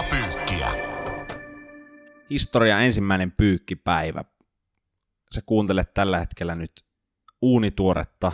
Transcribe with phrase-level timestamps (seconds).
[0.00, 0.68] Liigapyykkiä.
[2.30, 4.24] Historia ensimmäinen pyykkipäivä.
[5.34, 6.72] Sä kuuntelet tällä hetkellä nyt
[7.42, 8.32] uunituoretta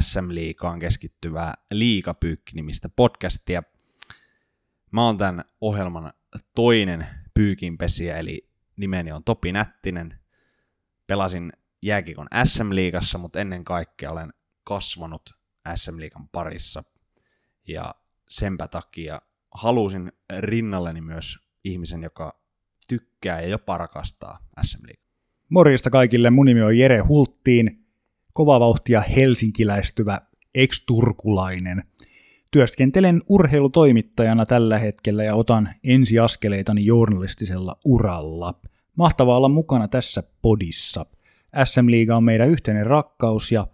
[0.00, 3.62] SM-liikaan keskittyvää Liigapyykki-nimistä podcastia.
[4.90, 6.12] Mä oon tämän ohjelman
[6.54, 10.20] toinen pyykinpesiä, eli nimeni on Topi Nättinen.
[11.06, 11.52] Pelasin
[11.82, 14.32] jääkikon SM-liigassa, mutta ennen kaikkea olen
[14.64, 15.30] kasvanut
[15.76, 16.84] SM-liigan parissa.
[17.68, 17.94] Ja
[18.28, 19.20] senpä takia
[19.56, 22.40] halusin rinnalleni myös ihmisen, joka
[22.88, 25.06] tykkää ja jopa rakastaa SM liigaa.
[25.48, 27.86] Morjesta kaikille, mun nimi on Jere Hulttiin,
[28.32, 30.20] kova vauhtia helsinkiläistyvä
[30.54, 31.84] ex-turkulainen.
[32.50, 38.60] Työskentelen urheilutoimittajana tällä hetkellä ja otan ensiaskeleitani journalistisella uralla.
[38.96, 41.06] Mahtavaa olla mukana tässä podissa.
[41.64, 43.66] SM-liiga on meidän yhteinen rakkaus ja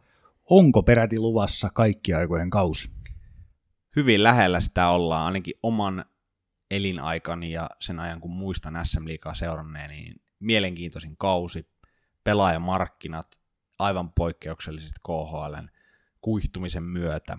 [0.50, 2.88] onko peräti luvassa kaikki aikojen kausi?
[3.96, 6.04] Hyvin lähellä sitä ollaan, ainakin oman
[6.70, 11.68] elinaikani ja sen ajan kun muistan SM Liigaa seuranneen, niin mielenkiintoisin kausi,
[12.24, 13.40] pelaajamarkkinat
[13.78, 15.68] aivan poikkeukselliset KHLn
[16.20, 17.38] kuihtumisen myötä.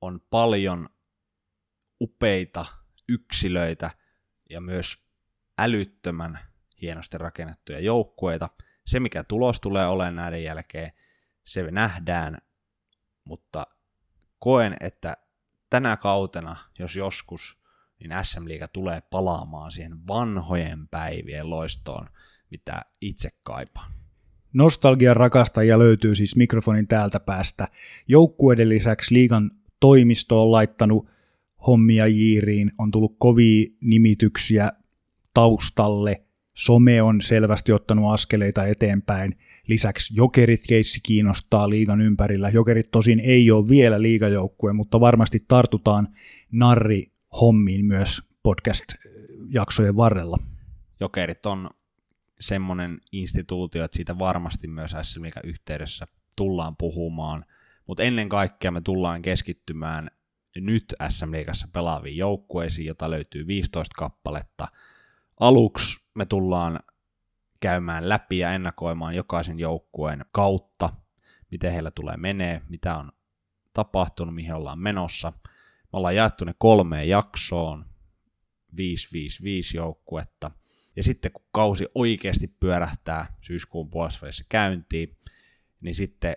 [0.00, 0.88] On paljon
[2.00, 2.66] upeita
[3.08, 3.90] yksilöitä
[4.50, 4.98] ja myös
[5.58, 6.38] älyttömän
[6.82, 8.48] hienosti rakennettuja joukkueita.
[8.86, 10.92] Se, mikä tulos tulee olemaan näiden jälkeen,
[11.44, 12.38] se nähdään,
[13.24, 13.66] mutta
[14.38, 15.16] koen, että
[15.72, 17.58] tänä kautena, jos joskus,
[18.00, 22.08] niin SM Liiga tulee palaamaan siihen vanhojen päivien loistoon,
[22.50, 23.92] mitä itse kaipaan.
[24.52, 27.68] Nostalgian rakastajia löytyy siis mikrofonin täältä päästä.
[28.08, 31.08] Joukkueiden lisäksi liigan toimisto on laittanut
[31.66, 34.70] hommia jiiriin, on tullut kovia nimityksiä
[35.34, 36.22] taustalle,
[36.54, 42.48] some on selvästi ottanut askeleita eteenpäin, lisäksi Jokerit keissi kiinnostaa liigan ympärillä.
[42.48, 46.08] Jokerit tosin ei ole vielä liigajoukkue, mutta varmasti tartutaan
[46.52, 50.38] narri hommiin myös podcast-jaksojen varrella.
[51.00, 51.70] Jokerit on
[52.40, 56.06] semmoinen instituutio, että siitä varmasti myös SM yhteydessä
[56.36, 57.44] tullaan puhumaan,
[57.86, 60.10] mutta ennen kaikkea me tullaan keskittymään
[60.56, 64.68] nyt SM Liigassa pelaaviin joukkueisiin, jota löytyy 15 kappaletta.
[65.40, 66.80] Aluksi me tullaan
[67.62, 70.90] käymään läpi ja ennakoimaan jokaisen joukkueen kautta,
[71.50, 73.12] miten heillä tulee menee, mitä on
[73.72, 75.32] tapahtunut, mihin ollaan menossa.
[75.82, 77.84] Me ollaan jaettu ne kolmeen jaksoon,
[78.72, 78.76] 5-5-5
[79.74, 80.50] joukkuetta.
[80.96, 85.16] Ja sitten kun kausi oikeasti pyörähtää syyskuun puolessa käyntiin,
[85.80, 86.36] niin sitten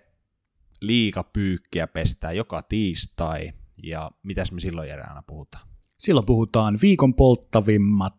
[0.80, 3.52] liikapyykkiä pestää joka tiistai.
[3.82, 5.68] Ja mitäs me silloin Jere aina puhutaan?
[5.98, 8.18] Silloin puhutaan viikon polttavimmat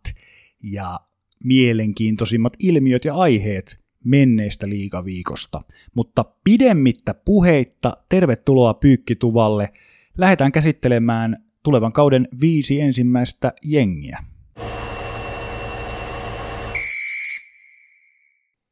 [0.63, 0.99] ja
[1.43, 5.61] mielenkiintoisimmat ilmiöt ja aiheet menneestä liikaviikosta.
[5.95, 9.73] Mutta pidemmittä puheitta, tervetuloa Pyykkituvalle.
[10.17, 14.19] Lähdetään käsittelemään tulevan kauden viisi ensimmäistä jengiä.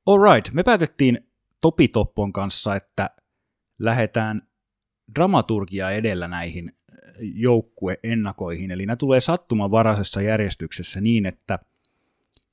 [0.06, 1.20] Alright, me päätettiin
[1.62, 3.10] Topi Toppon kanssa, että
[3.80, 4.42] lähdetään
[5.16, 6.72] dramaturgia edellä näihin
[7.20, 11.60] joukkueennakoihin, eli nämä tulee sattumanvaraisessa järjestyksessä niin, että–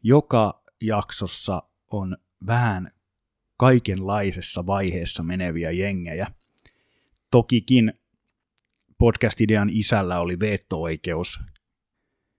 [0.03, 2.91] joka jaksossa on vähän
[3.57, 6.27] kaikenlaisessa vaiheessa meneviä jengejä.
[7.31, 7.93] Tokikin
[8.99, 11.41] podcast-idean isällä oli veto-oikeus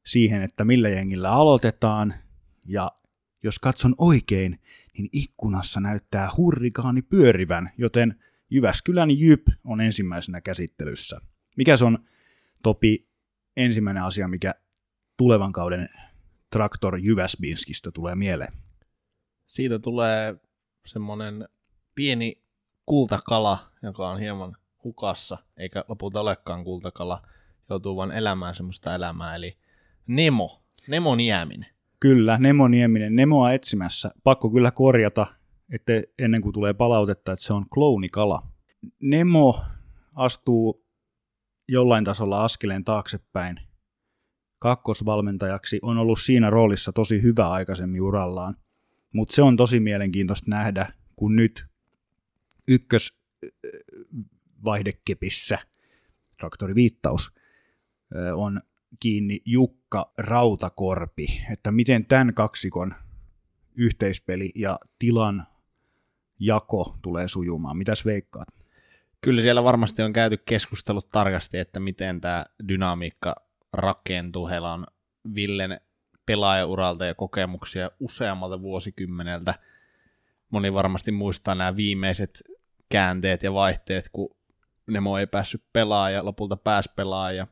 [0.05, 2.13] siihen, että millä jengillä aloitetaan,
[2.65, 2.91] ja
[3.43, 4.59] jos katson oikein,
[4.97, 11.21] niin ikkunassa näyttää hurrikaani pyörivän, joten Jyväskylän Jyp on ensimmäisenä käsittelyssä.
[11.57, 11.99] Mikä se on,
[12.63, 13.07] Topi,
[13.57, 14.53] ensimmäinen asia, mikä
[15.17, 15.89] tulevan kauden
[16.53, 18.53] Traktor Jyväsbinskistä tulee mieleen?
[19.47, 20.35] Siitä tulee
[20.87, 21.47] semmoinen
[21.95, 22.43] pieni
[22.85, 27.21] kultakala, joka on hieman hukassa, eikä lopulta olekaan kultakala,
[27.69, 29.57] joutuu vain elämään semmoista elämää, eli
[30.07, 31.69] Nemo, Nemo Nieminen.
[31.99, 34.11] Kyllä, Nemo Nieminen, Nemoa etsimässä.
[34.23, 35.27] Pakko kyllä korjata,
[35.73, 38.47] että ennen kuin tulee palautetta, että se on klounikala.
[39.01, 39.61] Nemo
[40.15, 40.85] astuu
[41.69, 43.59] jollain tasolla askeleen taaksepäin
[44.63, 48.55] kakkosvalmentajaksi on ollut siinä roolissa tosi hyvä aikaisemmin urallaan.
[49.13, 51.65] Mutta se on tosi mielenkiintoista nähdä, kun nyt
[52.67, 55.57] ykkösvaihdekepissä,
[56.37, 57.31] traktoriviittaus,
[58.35, 58.61] on
[58.99, 62.93] kiinni Jukka Rautakorpi, että miten tämän kaksikon
[63.75, 65.43] yhteispeli ja tilan
[66.39, 67.77] jako tulee sujumaan.
[67.77, 68.47] Mitäs veikkaat?
[69.21, 73.35] Kyllä siellä varmasti on käyty keskustelut tarkasti, että miten tämä dynamiikka
[73.73, 74.47] rakentuu.
[74.47, 74.87] Heillä on
[75.35, 75.81] Villen
[76.25, 79.53] pelaajauralta ja kokemuksia useammalta vuosikymmeneltä.
[80.49, 82.43] Moni varmasti muistaa nämä viimeiset
[82.89, 84.35] käänteet ja vaihteet, kun
[84.87, 86.57] Nemo ei päässyt pelaamaan ja lopulta
[86.95, 87.47] pelaamaan ja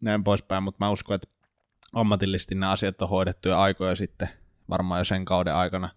[0.00, 1.28] näin poispäin, mutta mä uskon, että
[1.92, 4.28] ammatillisesti nämä asiat on hoidettu jo aikoja sitten,
[4.70, 5.88] varmaan jo sen kauden aikana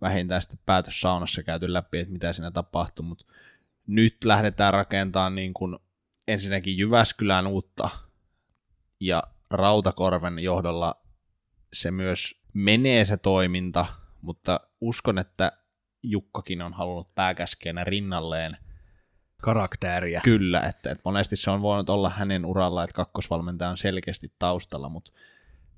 [0.00, 3.24] vähintään sitten päätös saunassa käyty läpi, että mitä siinä tapahtuu, mutta
[3.86, 5.76] nyt lähdetään rakentamaan niin kuin
[6.28, 7.88] ensinnäkin Jyväskylän uutta
[9.00, 11.02] ja Rautakorven johdolla
[11.72, 13.86] se myös menee se toiminta,
[14.22, 15.52] mutta uskon, että
[16.02, 18.56] Jukkakin on halunnut pääkäskeenä rinnalleen
[19.42, 20.20] Karakteria.
[20.24, 24.88] Kyllä, että, että monesti se on voinut olla hänen uralla, että kakkosvalmentaja on selkeästi taustalla,
[24.88, 25.12] mutta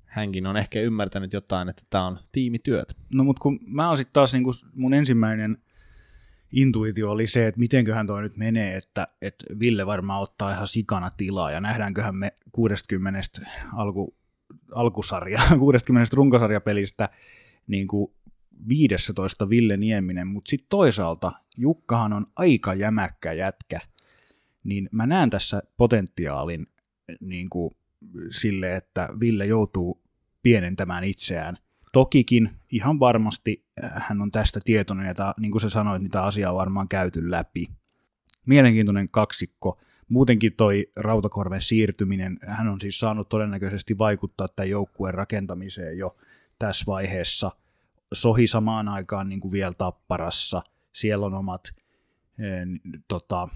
[0.05, 2.97] hänkin on ehkä ymmärtänyt jotain, että tämä on tiimityöt.
[3.13, 5.57] No mutta kun mä oon sitten taas niinku mun ensimmäinen
[6.51, 11.09] intuitio oli se, että mitenköhän toi nyt menee, että, että Ville varmaan ottaa ihan sikana
[11.09, 13.19] tilaa ja nähdäänköhän me 60
[13.75, 14.15] alku,
[14.75, 17.09] alkusarja, 60 runkosarjapelistä
[17.67, 18.13] niin kuin
[18.67, 23.79] 15 Ville Nieminen, mutta sitten toisaalta Jukkahan on aika jämäkkä jätkä,
[24.63, 26.67] niin mä näen tässä potentiaalin
[27.19, 27.75] niin kuin
[28.29, 30.01] sille, että Ville joutuu
[30.43, 31.57] pienentämään itseään.
[31.91, 36.23] Tokikin ihan varmasti hän on tästä tietoinen, ja ta, niin kuin sä sanoit, niin tämä
[36.23, 37.67] asia on varmaan käyty läpi.
[38.45, 39.79] Mielenkiintoinen kaksikko.
[40.07, 46.17] Muutenkin toi Rautakorven siirtyminen, hän on siis saanut todennäköisesti vaikuttaa tämän joukkueen rakentamiseen jo
[46.59, 47.51] tässä vaiheessa.
[48.13, 50.61] Sohi samaan aikaan niin kuin vielä tapparassa.
[50.93, 51.63] Siellä on omat
[52.39, 52.65] eh,
[53.07, 53.47] tota,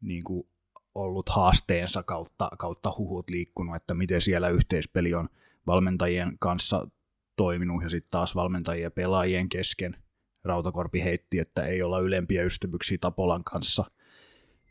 [0.00, 0.48] niin kuin
[0.94, 5.28] ollut haasteensa kautta, kautta huhut liikkunut, että miten siellä yhteispeli on
[5.66, 6.88] valmentajien kanssa
[7.42, 9.96] toiminut ja sitten taas valmentajien ja pelaajien kesken.
[10.44, 13.84] Rautakorpi heitti, että ei olla ylempiä ystävyyksiä Tapolan kanssa.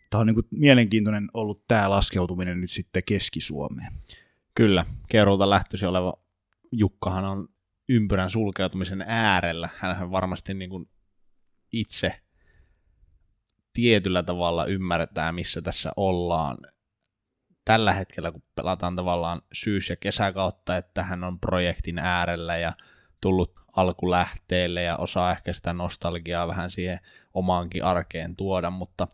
[0.09, 3.94] Tämä on niin kuin mielenkiintoinen ollut tämä laskeutuminen nyt sitten Keski-Suomeen.
[4.56, 6.13] Kyllä, Keurulta lähtöisin oleva
[6.71, 7.47] Jukkahan on
[7.89, 9.69] ympyrän sulkeutumisen äärellä.
[9.75, 10.89] Hän varmasti niin kuin
[11.71, 12.21] itse
[13.73, 16.57] tietyllä tavalla ymmärretään, missä tässä ollaan.
[17.71, 22.73] Tällä hetkellä, kun pelataan tavallaan syys- ja kesäkautta, että hän on projektin äärellä ja
[23.21, 27.00] tullut alkulähteelle ja osaa ehkä sitä nostalgiaa vähän siihen
[27.33, 29.07] omaankin arkeen tuoda, mutta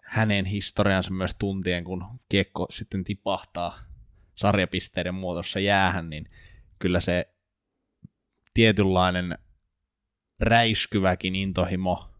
[0.00, 3.78] hänen historiansa myös tuntien, kun kiekko sitten tipahtaa
[4.34, 6.26] sarjapisteiden muodossa jäähän, niin
[6.78, 7.34] kyllä se
[8.54, 9.38] tietynlainen
[10.40, 12.10] räiskyväkin intohimo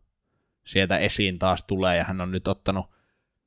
[0.67, 2.87] sieltä esiin taas tulee, ja hän on nyt ottanut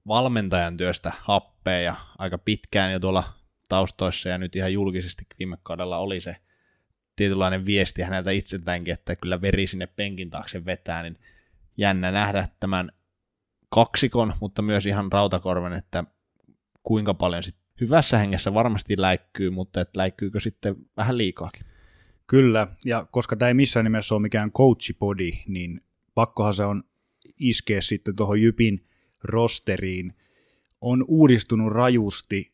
[0.07, 3.23] valmentajan työstä happea ja aika pitkään jo tuolla
[3.69, 6.35] taustoissa, ja nyt ihan julkisesti viime kaudella oli se
[7.15, 11.17] tietynlainen viesti häneltä itseltäänkin, että kyllä veri sinne penkin taakse vetää, niin
[11.77, 12.91] jännä nähdä tämän
[13.69, 16.03] kaksikon, mutta myös ihan rautakorven, että
[16.83, 21.65] kuinka paljon sit hyvässä hengessä varmasti läikkyy, mutta että läikkyykö sitten vähän liikaakin.
[22.27, 25.81] Kyllä, ja koska tämä ei missään nimessä ole mikään coachipodi, niin
[26.13, 26.83] pakkohan se on
[27.39, 28.87] iskeä sitten tuohon Jypin
[29.23, 30.13] rosteriin.
[30.81, 32.53] On uudistunut rajusti.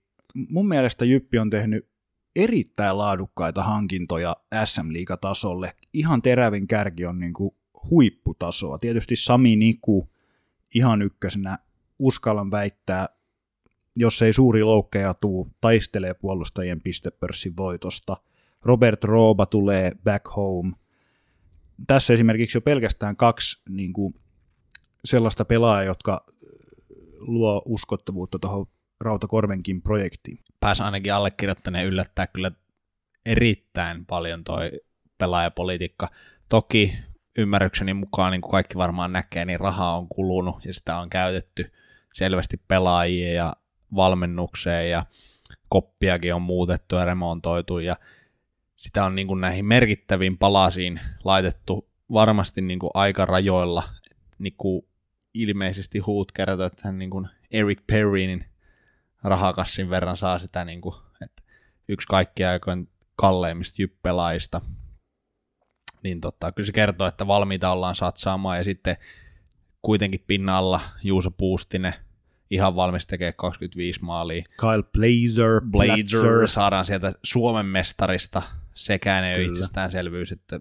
[0.50, 1.90] Mun mielestä Jyppi on tehnyt
[2.36, 4.36] erittäin laadukkaita hankintoja
[4.66, 5.74] SM-liigatasolle.
[5.94, 7.56] Ihan terävin kärki on niin kuin
[7.92, 8.78] huipputasoa.
[8.78, 10.10] Tietysti Sami Niku
[10.74, 11.60] ihan ykkösenä
[12.00, 13.10] uskallan väittää,
[13.96, 18.18] jos ei suuri loukkeja tuu, taistelee puolustajien pistepörssin voitosta.
[18.64, 20.72] Robert Rooba tulee back home.
[21.88, 24.14] Tässä esimerkiksi jo pelkästään kaksi niin kuin,
[25.06, 26.26] sellaista pelaajaa, jotka
[27.28, 28.66] luo uskottavuutta tuohon
[29.02, 30.40] Rautakorvenkin projektiin.
[30.60, 32.52] Pääs ainakin allekirjoittaneen yllättää kyllä
[33.26, 34.72] erittäin paljon toi
[35.18, 36.10] pelaajapolitiikka.
[36.50, 36.98] Toki
[37.38, 41.72] ymmärrykseni mukaan, niin kuin kaikki varmaan näkee, niin rahaa on kulunut ja sitä on käytetty
[42.14, 43.54] selvästi pelaajia ja
[43.96, 45.06] valmennukseen ja
[45.70, 47.96] koppiakin on muutettu ja remontoitu ja
[48.76, 53.84] sitä on niin kuin näihin merkittäviin palasiin laitettu varmasti niin kuin aikarajoilla.
[54.40, 54.86] Niin kuin
[55.34, 58.46] ilmeisesti huut kertoo, että hän niin kuin Eric Perrinin
[59.24, 61.44] rahakassin verran saa sitä, niin kuin, että
[61.90, 64.62] yksi kaikkia aikojen kalleimmista jyppelaista.
[66.04, 68.98] Niin totta, kyllä se kertoo, että valmiita ollaan satsaamaan ja sitten
[69.82, 71.94] kuitenkin pinnalla Juuso Puustinen
[72.50, 74.44] ihan valmis tekee 25 maalia.
[74.60, 78.42] Kyle Blazer, Blazer saadaan sieltä Suomen mestarista.
[78.76, 79.46] Sekään ei Kyllä.
[79.46, 80.60] ole itsestäänselvyys, että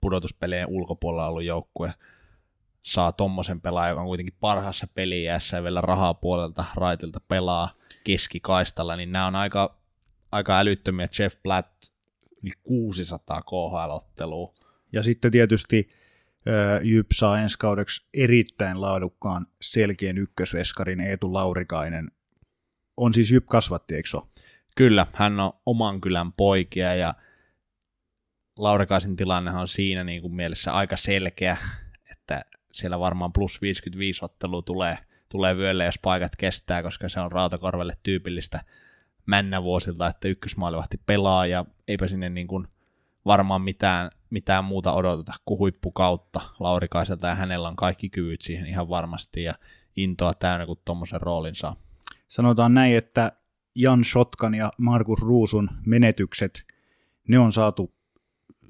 [0.00, 1.94] pudotuspelien ulkopuolella ollut joukkue
[2.82, 7.70] saa tommosen pelaajan, joka on kuitenkin parhaassa peliässä ja vielä rahaa puolelta raitilta pelaa
[8.04, 9.78] keskikaistalla, niin nämä on aika,
[10.32, 11.08] aika älyttömiä.
[11.18, 11.84] Jeff Blatt
[12.42, 14.54] yli 600 KHL-ottelua.
[14.92, 15.88] Ja sitten tietysti
[16.82, 22.10] Jyp saa ensi kaudeksi erittäin laadukkaan selkeän ykkösveskarin Eetu Laurikainen.
[22.96, 24.26] On siis Jyp kasvatti, eikö ole?
[24.76, 27.14] Kyllä, hän on oman kylän poikia ja
[28.56, 31.56] Laurikaisen tilannehan on siinä niin kuin mielessä aika selkeä,
[32.10, 34.98] että siellä varmaan plus 55 ottelu tulee,
[35.28, 38.60] tulee vyölle, jos paikat kestää, koska se on Rautakorvelle tyypillistä
[39.26, 42.68] männävuosilta, että ykkösmaalivahti pelaa ja eipä sinne niin kuin
[43.26, 48.88] varmaan mitään, mitään muuta odoteta kuin huippukautta Laurikaiselta ja hänellä on kaikki kyvyt siihen ihan
[48.88, 49.54] varmasti ja
[49.96, 51.76] intoa täynnä, kun tuommoisen roolin saa.
[52.28, 53.32] Sanotaan näin, että
[53.74, 56.64] Jan Shotkan ja Markus Ruusun menetykset,
[57.28, 57.94] ne on saatu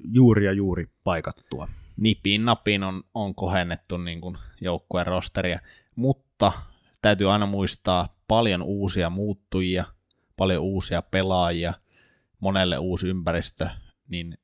[0.03, 1.67] juuri ja juuri paikattua.
[1.97, 5.59] Nipin napin on, on kohennettu niin kuin joukkueen rosteria,
[5.95, 6.51] mutta
[7.01, 9.85] täytyy aina muistaa paljon uusia muuttujia,
[10.37, 11.73] paljon uusia pelaajia,
[12.39, 13.67] monelle uusi ympäristö,
[14.07, 14.37] niin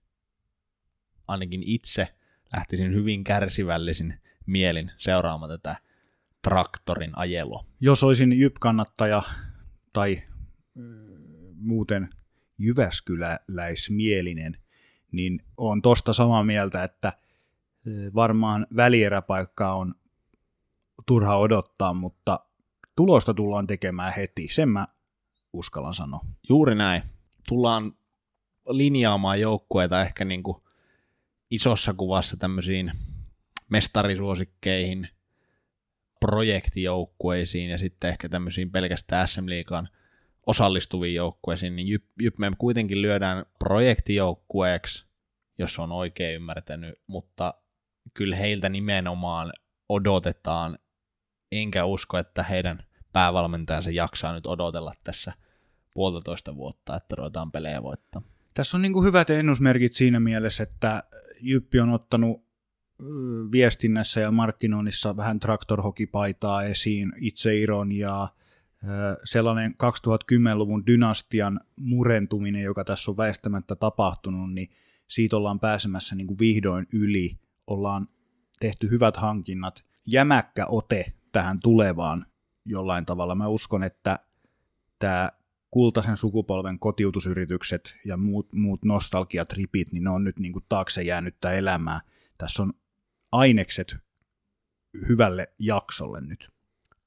[1.28, 2.08] ainakin itse
[2.54, 4.14] lähtisin hyvin kärsivällisin
[4.46, 5.76] mielin seuraamaan tätä
[6.42, 7.66] traktorin ajelua.
[7.82, 9.22] Jos olisin Jyp-kannattaja
[9.94, 10.22] tai
[11.56, 12.10] muuten
[12.58, 14.58] Jyväskyläläismielinen,
[15.12, 17.14] niin on tosta samaa mieltä, että
[18.16, 19.94] varmaan välieräpaikkaa on
[21.06, 22.40] turha odottaa, mutta
[22.96, 24.88] tulosta tullaan tekemään heti, sen mä
[25.54, 26.22] uskallan sanoa.
[26.50, 27.04] Juuri näin.
[27.48, 27.94] Tullaan
[28.70, 30.58] linjaamaan joukkueita ehkä niin kuin
[31.52, 32.92] isossa kuvassa tämmöisiin
[33.70, 35.10] mestarisuosikkeihin,
[36.20, 39.90] projektijoukkueisiin ja sitten ehkä tämmöisiin pelkästään SM Liigaan
[40.48, 45.06] osallistuviin joukkueisiin, niin Jyp, Jyp me kuitenkin lyödään projektijoukkueeksi,
[45.58, 47.54] jos on oikein ymmärtänyt, mutta
[48.14, 49.54] kyllä heiltä nimenomaan
[49.90, 50.80] odotetaan,
[51.52, 55.34] enkä usko, että heidän päävalmentajansa jaksaa nyt odotella tässä
[55.94, 58.22] puolitoista vuotta, että ruvetaan pelejä voittaa.
[58.54, 61.04] Tässä on niin kuin hyvät ennusmerkit siinä mielessä, että
[61.42, 62.50] Jyppi on ottanut
[63.52, 68.36] viestinnässä ja markkinoinnissa vähän traktorhokipaitaa esiin, itseironiaa,
[69.24, 74.70] sellainen 2010-luvun dynastian murentuminen, joka tässä on väistämättä tapahtunut, niin
[75.08, 77.40] siitä ollaan pääsemässä niin kuin vihdoin yli,
[77.70, 78.08] ollaan
[78.60, 82.26] tehty hyvät hankinnat, jämäkkä ote tähän tulevaan
[82.66, 83.36] jollain tavalla.
[83.36, 84.20] Mä uskon, että
[85.00, 85.30] tämä
[85.72, 91.52] kultaisen sukupolven kotiutusyritykset ja muut, muut nostalgiatripit, niin ne on nyt niin kuin taakse jäänyttä
[91.52, 92.02] elämää.
[92.38, 92.74] Tässä on
[93.32, 93.98] ainekset
[95.10, 96.50] hyvälle jaksolle nyt.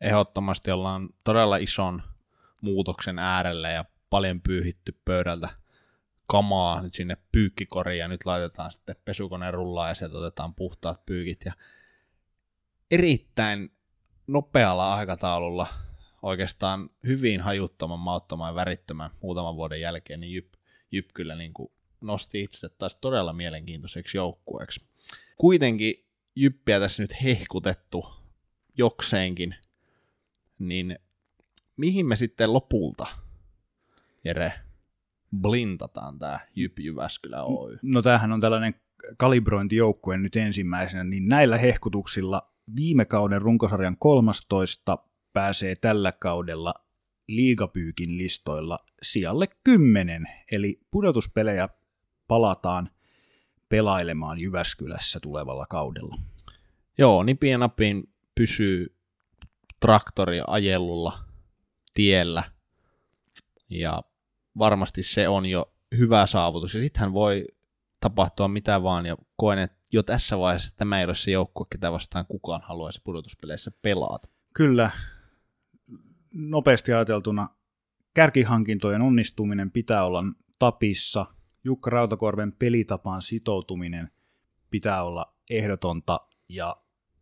[0.00, 2.02] Ehdottomasti ollaan todella ison
[2.62, 5.61] muutoksen äärellä ja paljon pyyhitty pöydältä
[6.32, 11.44] kamaa nyt sinne pyykkikoriin ja nyt laitetaan sitten pesukoneen rullaan ja sieltä otetaan puhtaat pyykit
[11.44, 11.52] ja
[12.90, 13.72] erittäin
[14.26, 15.66] nopealla aikataululla
[16.22, 20.54] oikeastaan hyvin hajuttoman, mauttoman ja värittömän muutaman vuoden jälkeen, niin Jyp,
[20.92, 24.86] Jyp kyllä niin kuin nosti itse taas todella mielenkiintoiseksi joukkueeksi.
[25.38, 26.04] Kuitenkin
[26.36, 28.14] Jyppiä tässä nyt hehkutettu
[28.78, 29.54] jokseenkin,
[30.58, 30.98] niin
[31.76, 33.06] mihin me sitten lopulta,
[34.24, 34.52] Jere,
[35.40, 37.78] blintataan tämä Jyp Jyväskylä Oy?
[37.82, 38.74] No tämähän on tällainen
[39.18, 44.98] kalibrointijoukkue nyt ensimmäisenä, niin näillä hehkutuksilla viime kauden runkosarjan 13
[45.32, 46.74] pääsee tällä kaudella
[47.28, 51.68] liigapyykin listoilla sijalle 10, eli pudotuspelejä
[52.28, 52.90] palataan
[53.68, 56.16] pelailemaan Jyväskylässä tulevalla kaudella.
[56.98, 58.96] Joo, nipien napin pysyy
[59.80, 61.24] traktori ajelulla
[61.94, 62.44] tiellä,
[63.70, 64.02] ja
[64.58, 67.44] varmasti se on jo hyvä saavutus, ja sittenhän voi
[68.00, 71.92] tapahtua mitä vaan, ja koen, että jo tässä vaiheessa tämä ei ole se joukkue, ketä
[71.92, 74.28] vastaan kukaan haluaisi pudotuspeleissä pelata.
[74.54, 74.90] Kyllä,
[76.32, 77.48] nopeasti ajateltuna
[78.14, 80.24] kärkihankintojen onnistuminen pitää olla
[80.58, 81.26] tapissa.
[81.64, 84.10] Jukka Rautakorven pelitapaan sitoutuminen
[84.70, 86.76] pitää olla ehdotonta ja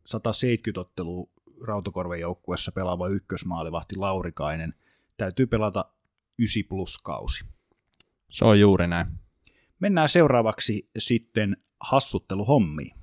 [0.07, 1.31] 170 ottelua
[1.67, 4.75] Rautakorven joukkuessa pelaava ykkösmaalivahti Laurikainen
[5.17, 5.85] täytyy pelata
[6.41, 7.45] 9 plus kausi.
[8.31, 9.07] Se on juuri näin.
[9.81, 12.95] Mennään seuraavaksi sitten hassutteluhommiin.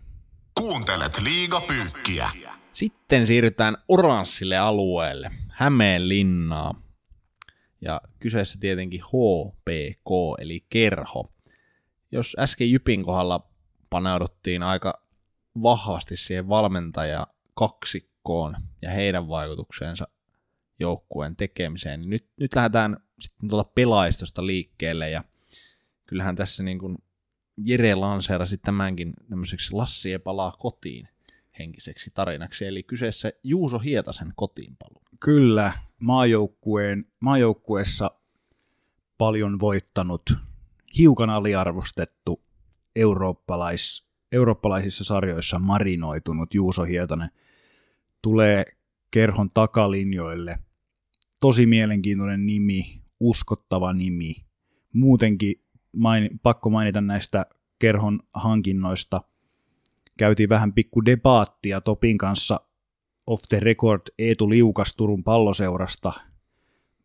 [0.54, 2.30] Kuuntelet liigapyykkiä.
[2.72, 6.82] Sitten siirrytään oranssille alueelle, Hämeenlinnaa.
[7.82, 11.34] Ja kyseessä tietenkin HPK, eli kerho.
[12.12, 13.50] Jos äsken Jypin kohdalla
[13.90, 15.04] paneuduttiin aika
[15.64, 20.08] vahvasti siihen valmentaja kaksikkoon ja heidän vaikutukseensa
[20.80, 25.24] joukkueen tekemiseen, niin nyt, nyt lähdetään sitten tuolta pelaistosta liikkeelle ja
[26.06, 26.98] kyllähän tässä niin kuin
[27.58, 31.10] Jere lanseerasi tämänkin tämmöiseksi Lassi ei palaa kotiin
[31.60, 35.02] henkiseksi tarinaksi, eli kyseessä Juuso Hietasen kotiinpalu.
[35.20, 38.12] Kyllä, maajoukkueen, maajoukkueessa
[39.18, 40.34] paljon voittanut,
[40.98, 42.44] hiukan aliarvostettu
[42.96, 47.30] eurooppalais, eurooppalaisissa sarjoissa marinoitunut Juuso Hietanen
[48.22, 48.66] tulee
[49.12, 50.60] kerhon takalinjoille.
[51.40, 54.36] Tosi mielenkiintoinen nimi, uskottava nimi.
[54.94, 55.56] Muutenkin
[55.96, 57.46] main, pakko mainita näistä
[57.80, 59.22] kerhon hankinnoista.
[60.18, 62.60] Käytiin vähän pikku debaattia Topin kanssa
[63.28, 66.14] off the record Eetu Liukas Turun palloseurasta.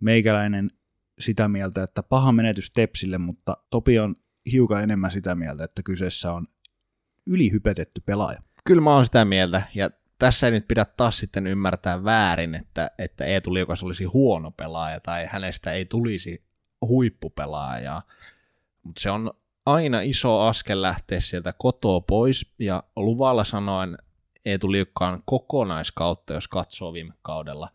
[0.00, 0.70] Meikäläinen
[1.18, 4.16] sitä mieltä, että paha menetys Tepsille, mutta Topi on
[4.52, 6.46] hiukan enemmän sitä mieltä, että kyseessä on
[7.26, 8.42] ylihypetetty pelaaja.
[8.64, 9.90] Kyllä mä oon sitä mieltä, ja
[10.22, 15.00] tässä ei nyt pidä taas sitten ymmärtää väärin, että, että Eetu Liukas olisi huono pelaaja
[15.00, 16.44] tai hänestä ei tulisi
[16.80, 18.02] huippupelaajaa,
[18.82, 19.30] mutta se on
[19.66, 23.98] aina iso askel lähteä sieltä kotoa pois, ja luvalla sanoen
[24.44, 27.68] Eetu Liukkaan kokonaiskautta, jos katsoo viime kaudella,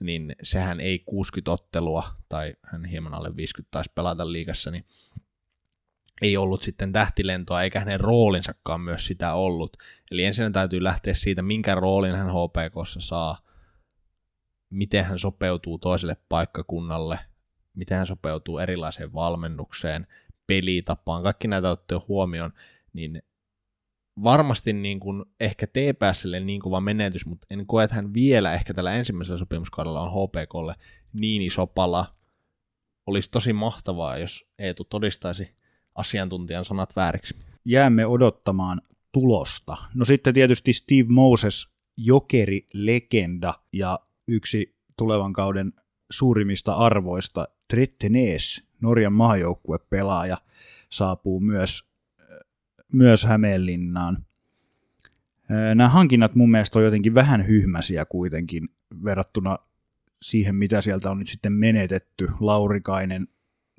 [0.00, 4.84] niin sehän ei 60 ottelua, tai hän hieman alle 50 taisi pelata liigassa, niin
[6.22, 9.76] ei ollut sitten tähtilentoa, eikä hänen roolinsakaan myös sitä ollut.
[10.10, 13.38] Eli ensin täytyy lähteä siitä, minkä roolin hän HPKssa saa,
[14.70, 17.18] miten hän sopeutuu toiselle paikkakunnalle,
[17.74, 20.06] miten hän sopeutuu erilaiseen valmennukseen,
[20.46, 22.52] pelitapaan, kaikki näitä ottaa huomioon,
[22.92, 23.22] niin
[24.22, 28.74] varmasti niin kuin ehkä TPSlle niin kova menetys, mutta en koe, että hän vielä ehkä
[28.74, 30.74] tällä ensimmäisellä sopimuskaudella on HPKlle
[31.12, 32.14] niin iso pala.
[33.06, 35.54] Olisi tosi mahtavaa, jos Eetu todistaisi
[35.94, 37.36] asiantuntijan sanat vääriksi.
[37.64, 38.82] Jäämme odottamaan
[39.12, 39.76] tulosta.
[39.94, 45.72] No sitten tietysti Steve Moses, jokeri, legenda ja yksi tulevan kauden
[46.10, 50.38] suurimmista arvoista, Trettenees, Norjan maajoukkuepelaaja,
[50.90, 51.90] saapuu myös,
[52.92, 54.24] myös Hämeenlinnaan.
[55.74, 58.68] Nämä hankinnat mun mielestä on jotenkin vähän hyhmäsiä kuitenkin
[59.04, 59.58] verrattuna
[60.22, 62.28] siihen, mitä sieltä on nyt sitten menetetty.
[62.40, 63.28] Laurikainen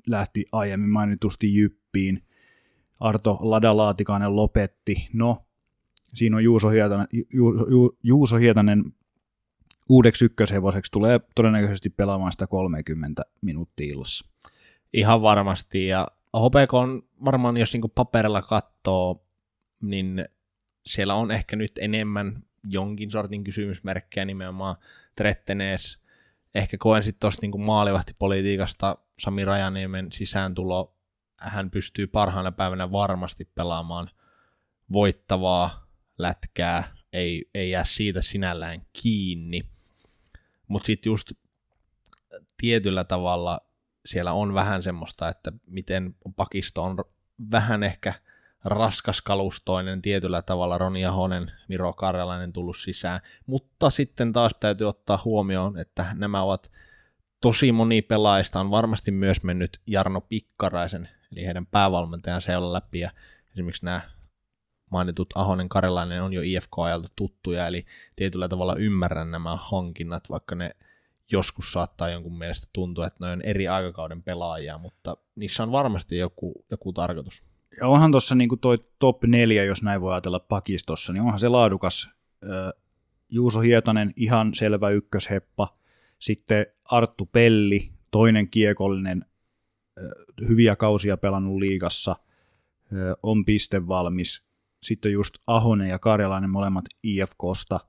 [0.06, 2.22] lähti aiemmin mainitusti Jyppiin.
[3.00, 5.08] Arto Ladalaatikainen lopetti.
[5.12, 5.46] No,
[6.14, 7.26] siinä on Juuso Hietanen, Ju,
[7.70, 8.82] Ju, Juuso Hietanen
[9.88, 14.28] uudeksi ykköshevoseksi tulee todennäköisesti pelaamaan sitä 30 minuuttia illassa.
[14.92, 19.26] Ihan varmasti, ja HPK on varmaan, jos niinku paperilla katsoo,
[19.80, 20.24] niin
[20.86, 24.76] siellä on ehkä nyt enemmän jonkin sortin kysymysmerkkejä nimenomaan
[25.16, 26.04] Trettenees.
[26.54, 30.96] Ehkä koen sitten tuosta niinku maalivahtipolitiikasta Sami Rajaniemen sisääntulo,
[31.36, 34.10] hän pystyy parhaana päivänä varmasti pelaamaan
[34.92, 35.86] voittavaa
[36.18, 39.60] lätkää, ei, ei jää siitä sinällään kiinni.
[40.68, 41.32] Mutta sitten just
[42.56, 43.60] tietyllä tavalla
[44.06, 46.96] siellä on vähän semmoista, että miten pakisto on
[47.50, 48.14] vähän ehkä
[48.64, 55.78] raskaskalustoinen tietyllä tavalla, Roni Ahonen, Miro Karjalainen tullut sisään, mutta sitten taas täytyy ottaa huomioon,
[55.78, 56.72] että nämä ovat
[57.44, 63.10] tosi moni pelaajista on varmasti myös mennyt Jarno Pikkaraisen, eli heidän päävalmentajan siellä läpi, ja
[63.52, 64.00] esimerkiksi nämä
[64.90, 67.84] mainitut Ahonen Karelainen on jo IFK-ajalta tuttuja, eli
[68.16, 70.70] tietyllä tavalla ymmärrän nämä hankinnat, vaikka ne
[71.32, 76.16] joskus saattaa jonkun mielestä tuntua, että ne on eri aikakauden pelaajia, mutta niissä on varmasti
[76.16, 77.44] joku, joku tarkoitus.
[77.80, 81.48] Ja onhan tuossa niin toi top 4, jos näin voi ajatella pakistossa, niin onhan se
[81.48, 82.10] laadukas.
[83.28, 85.68] Juuso Hietanen, ihan selvä ykkösheppa.
[86.24, 89.24] Sitten Arttu Pelli, toinen kiekollinen,
[90.48, 92.16] hyviä kausia pelannut liigassa,
[93.22, 94.42] on pistevalmis.
[94.82, 97.80] Sitten just Ahonen ja Karjalainen molemmat IFKsta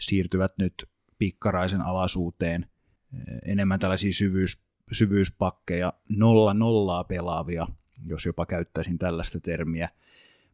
[0.00, 0.74] siirtyvät nyt
[1.18, 2.66] pikkaraisen alaisuuteen.
[3.44, 7.66] Enemmän tällaisia syvyys, syvyyspakkeja, nolla nollaa pelaavia,
[8.06, 9.88] jos jopa käyttäisin tällaista termiä.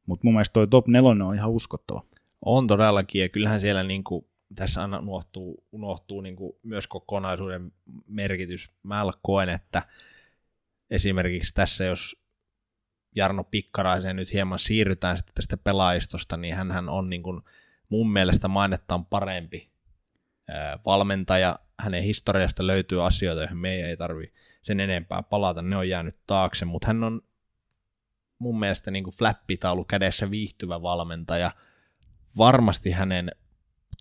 [0.06, 2.02] Mutta mun mielestä toi top 4 on ihan uskottava.
[2.44, 7.72] On todellakin, ja kyllähän siellä niin kuin tässä aina unohtuu, unohtuu niin kuin myös kokonaisuuden
[8.06, 8.70] merkitys.
[8.82, 9.82] Mä koen, että
[10.90, 12.26] esimerkiksi tässä, jos
[13.14, 17.40] Jarno Pikkaraiseen nyt hieman siirrytään sitten tästä pelaajistosta, niin hän on niin kuin
[17.88, 19.70] mun mielestä mainettaan parempi
[20.86, 21.58] valmentaja.
[21.80, 26.64] Hänen historiasta löytyy asioita, joihin meidän ei tarvi sen enempää palata, ne on jäänyt taakse,
[26.64, 27.20] mutta hän on
[28.38, 31.50] mun mielestä niin kuin flappitaulu kädessä viihtyvä valmentaja.
[32.38, 33.30] Varmasti hänen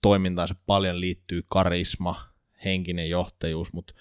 [0.05, 2.29] toimintaansa paljon liittyy karisma,
[2.65, 3.93] henkinen johtajuus, mutta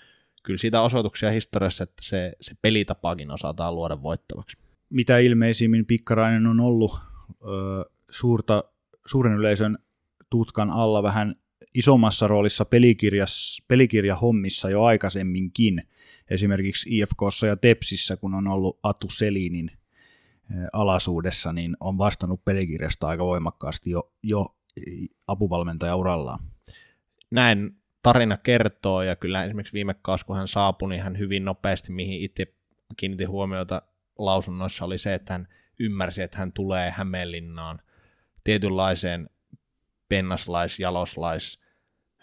[0.42, 4.56] kyllä siitä osoituksia historiassa, että se, se pelitapakin osataan luoda voittavaksi.
[4.90, 6.92] Mitä ilmeisimmin Pikkarainen on ollut
[7.30, 8.64] ö, suurta,
[9.06, 9.78] suuren yleisön
[10.30, 11.34] tutkan alla vähän
[11.74, 15.82] isommassa roolissa pelikirjas, pelikirjahommissa jo aikaisemminkin,
[16.30, 19.70] esimerkiksi IFKssa ja Tepsissä, kun on ollut Atu Selinin
[20.72, 24.56] alaisuudessa, niin on vastannut pelikirjasta aika voimakkaasti jo, jo
[25.28, 26.38] apuvalmentajaurallaan.
[27.30, 31.92] Näin tarina kertoo, ja kyllä esimerkiksi viime kausi, kun hän saapui, niin hän hyvin nopeasti,
[31.92, 32.46] mihin itse
[32.96, 33.82] kiinnitin huomiota
[34.18, 35.48] lausunnoissa, oli se, että hän
[35.80, 37.80] ymmärsi, että hän tulee Hämeenlinnaan
[38.44, 39.30] tietynlaiseen
[40.08, 41.60] pennaslais, jaloslais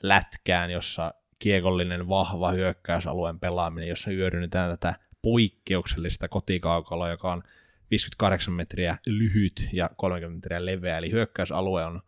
[0.04, 7.44] lätkään, jossa kiekollinen vahva hyökkäysalueen pelaaminen, jossa hyödynnetään tätä poikkeuksellista kotikaukaloa, joka on
[7.92, 12.02] 58 metriä lyhyt ja 30 metriä leveä, eli hyökkäysalue on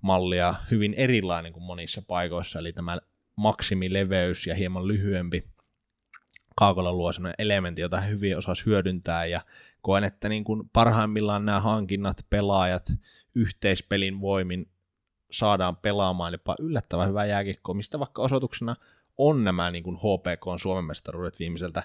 [0.00, 2.98] mallia hyvin erilainen kuin monissa paikoissa, eli tämä
[3.36, 5.44] maksimileveys ja hieman lyhyempi
[6.58, 9.40] Kaakolla luo sellainen elementti, jota he hyvin osasi hyödyntää, ja
[9.82, 12.92] koen, että niin kuin parhaimmillaan nämä hankinnat, pelaajat,
[13.34, 14.68] yhteispelin voimin
[15.30, 18.76] saadaan pelaamaan jopa yllättävän hyvää jääkikkoa, mistä vaikka osoituksena
[19.18, 21.82] on nämä niin kuin HPK Suomen mestaruudet viimeiseltä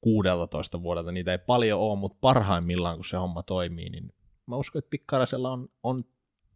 [0.00, 1.12] 16 vuodelta.
[1.12, 4.12] Niitä ei paljon ole, mutta parhaimmillaan kun se homma toimii, niin
[4.46, 6.00] mä uskon, että Pikkarasella on, on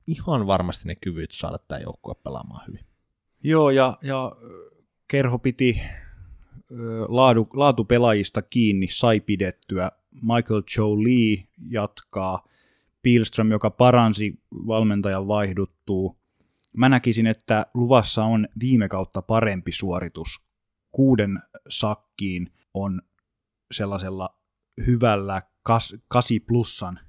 [0.06, 2.86] ihan varmasti ne kyvyt saada tämä joukkue pelaamaan hyvin.
[3.42, 4.32] Joo, ja, ja
[5.08, 5.80] kerho piti
[7.08, 9.90] laadu, laatupelaajista kiinni, sai pidettyä.
[10.12, 12.48] Michael Joe Lee jatkaa.
[13.02, 16.18] Pilström, joka paransi valmentajan vaihduttuu.
[16.76, 20.40] Mä näkisin, että luvassa on viime kautta parempi suoritus.
[20.92, 21.38] Kuuden
[21.68, 23.02] sakkiin on
[23.72, 24.38] sellaisella
[24.86, 27.00] hyvällä kas, 8 plussan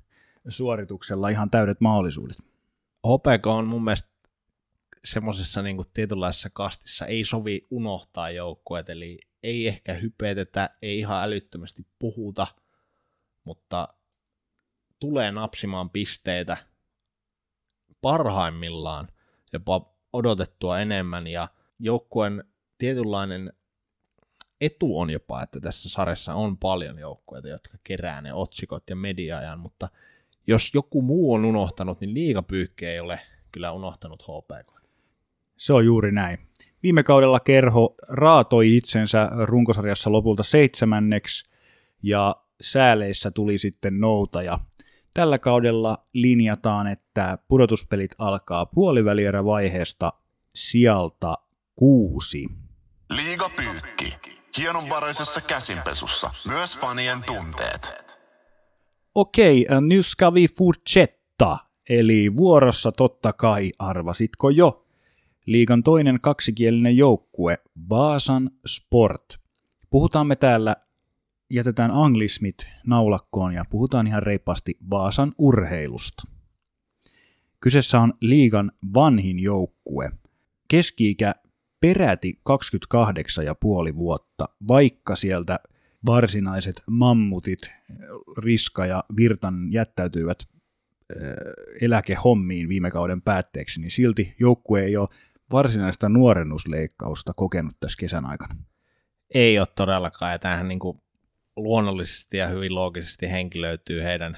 [0.47, 2.37] suorituksella ihan täydet mahdollisuudet.
[3.07, 4.09] HPK on mun mielestä
[5.05, 7.05] semmoisessa niin tietynlaisessa kastissa.
[7.05, 12.47] Ei sovi unohtaa joukkueet, eli ei ehkä hypetetä, ei ihan älyttömästi puhuta,
[13.43, 13.87] mutta
[14.99, 16.57] tulee napsimaan pisteitä
[18.01, 19.07] parhaimmillaan
[19.53, 21.47] jopa odotettua enemmän ja
[21.79, 22.43] joukkueen
[22.77, 23.53] tietynlainen
[24.61, 29.59] etu on jopa, että tässä sarjassa on paljon joukkueita, jotka kerää ne otsikot ja mediaajan,
[29.59, 29.89] mutta
[30.47, 33.19] jos joku muu on unohtanut, niin liigapyykki ei ole
[33.51, 34.83] kyllä unohtanut HPK.
[35.57, 36.37] Se on juuri näin.
[36.83, 41.49] Viime kaudella Kerho raatoi itsensä runkosarjassa lopulta seitsemänneksi
[42.03, 44.59] ja sääleissä tuli sitten noutaja.
[45.13, 50.13] Tällä kaudella linjataan, että pudotuspelit alkaa puolivälierä vaiheesta
[50.55, 51.33] sieltä
[51.75, 52.45] kuusi.
[53.09, 54.15] Liiga pyykki.
[54.57, 56.31] Hienonvaraisessa käsinpesussa.
[56.47, 58.02] Myös fanien tunteet.
[59.15, 61.57] Okei, okay, nu ska vi fortsätta.
[61.89, 64.85] Eli vuorossa totta kai, arvasitko jo?
[65.45, 67.57] Liigan toinen kaksikielinen joukkue,
[67.89, 69.39] Vaasan Sport.
[69.89, 70.75] Puhutaan me täällä,
[71.49, 76.23] jätetään anglismit naulakkoon ja puhutaan ihan reippaasti Vaasan urheilusta.
[77.59, 80.11] Kyseessä on liigan vanhin joukkue.
[80.67, 81.35] Keski-ikä
[81.79, 82.33] peräti
[83.91, 85.59] 28,5 vuotta, vaikka sieltä
[86.05, 87.61] varsinaiset mammutit,
[88.37, 90.37] Riska ja Virtan jättäytyivät
[91.81, 95.09] eläkehommiin viime kauden päätteeksi, niin silti joukkue ei ole
[95.51, 98.55] varsinaista nuorennusleikkausta kokenut tässä kesän aikana.
[99.33, 101.01] Ei ole todellakaan, ja tämähän niin kuin
[101.55, 104.37] luonnollisesti ja hyvin loogisesti henkilöityy heidän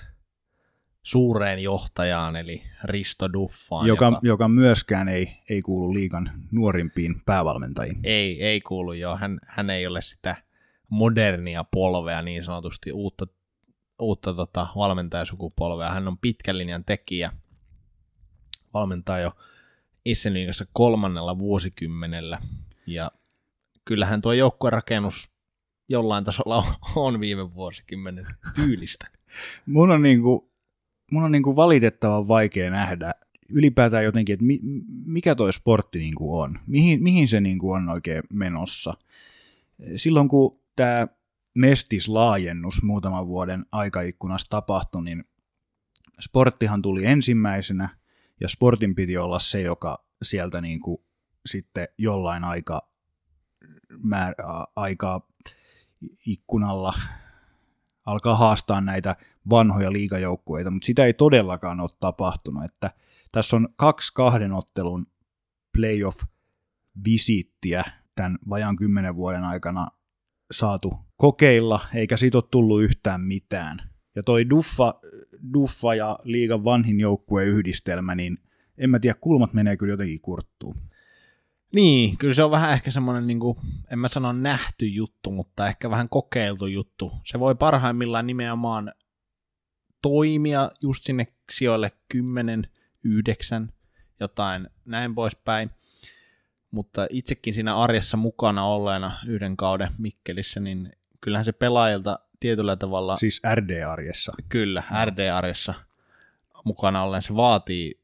[1.04, 3.88] suureen johtajaan, eli Risto Duffaan.
[3.88, 8.00] Joka, joka, joka myöskään ei, ei kuulu liikan nuorimpiin päävalmentajiin.
[8.04, 9.16] Ei, ei kuulu jo.
[9.16, 10.36] Hän, hän ei ole sitä
[10.90, 13.28] modernia polvea, niin sanotusti uutta,
[14.00, 15.92] uutta tota, valmentajasukupolvea.
[15.92, 17.32] Hän on pitkän linjan tekijä,
[18.74, 19.32] valmentaa jo
[20.06, 22.42] Issenliigassa kolmannella vuosikymmenellä,
[22.88, 23.12] ja
[23.86, 25.32] kyllähän tuo joukkuerakennus
[25.90, 29.08] jollain tasolla on viime vuosikymmenen tyylistä.
[29.66, 30.52] mun on, niinku,
[31.12, 33.12] mun on niinku valitettavan vaikea nähdä
[33.50, 34.60] ylipäätään jotenkin, että mi,
[35.06, 38.94] mikä toi sportti niinku on, mihin, mihin se niinku on oikein menossa.
[39.96, 41.08] Silloin kun tämä
[41.54, 45.24] Mestis-laajennus muutaman vuoden aikaikkunassa tapahtui, niin
[46.22, 47.90] sporttihan tuli ensimmäisenä,
[48.42, 50.98] ja sportin piti olla se, joka sieltä niin kuin
[51.46, 52.92] sitten jollain aika,
[54.04, 54.34] määr,
[54.76, 55.28] aika
[56.26, 56.94] ikkunalla
[58.06, 59.16] alkaa haastaa näitä
[59.50, 62.92] vanhoja liigajoukkueita, mutta sitä ei todellakaan ole tapahtunut, että
[63.32, 65.08] tässä on kaksi kahden ottelun
[65.78, 67.84] playoff-visittiä
[68.16, 69.88] tämän vajan kymmenen vuoden aikana
[70.52, 73.78] saatu kokeilla, eikä siitä ole tullut yhtään mitään.
[74.16, 74.94] Ja toi Duffa,
[75.54, 78.38] Duffa ja liigan vanhin joukkueen yhdistelmä, niin
[78.78, 80.76] en mä tiedä, kulmat menee kyllä jotenkin kurttuun.
[81.76, 83.40] Niin, kyllä se on vähän ehkä semmoinen, niin
[83.92, 87.12] en mä sano nähty juttu, mutta ehkä vähän kokeiltu juttu.
[87.24, 88.94] Se voi parhaimmillaan nimenomaan
[90.02, 92.70] toimia just sinne sijoille 10,
[93.04, 93.74] 9,
[94.20, 95.72] jotain näin poispäin
[96.76, 103.18] mutta itsekin siinä arjessa mukana olleena yhden kauden Mikkelissä, niin kyllähän se pelaajilta tietyllä tavalla...
[103.18, 104.34] Siis RD-arjessa.
[104.50, 105.74] Kyllä, RD-arjessa
[106.66, 108.02] mukana ollen se vaatii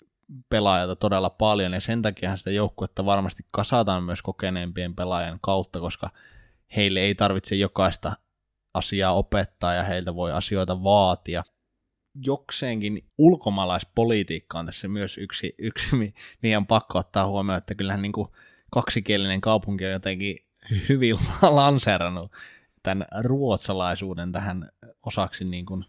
[0.49, 6.09] pelaajalta todella paljon, ja sen takia sitä joukkuetta varmasti kasataan myös kokeneempien pelaajan kautta, koska
[6.75, 8.13] heille ei tarvitse jokaista
[8.73, 11.43] asiaa opettaa, ja heiltä voi asioita vaatia.
[12.25, 15.95] Jokseenkin ulkomaalaispolitiikka on tässä myös yksi, yksi
[16.41, 18.27] mihin on pakko ottaa huomioon, että kyllähän niin kuin
[18.71, 20.37] kaksikielinen kaupunki on jotenkin
[20.89, 22.31] hyvin lanseerannut
[22.83, 24.69] tämän ruotsalaisuuden tähän
[25.03, 25.85] osaksi niin kuin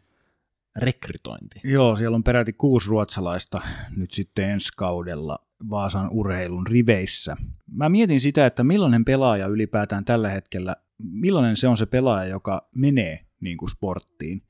[0.77, 1.61] rekrytointi.
[1.64, 3.61] Joo, siellä on peräti kuusi ruotsalaista
[3.97, 5.38] nyt sitten ensi kaudella
[5.71, 7.37] Vaasan urheilun riveissä.
[7.73, 12.68] Mä mietin sitä, että millainen pelaaja ylipäätään tällä hetkellä millainen se on se pelaaja, joka
[12.75, 14.42] menee niin kuin sporttiin?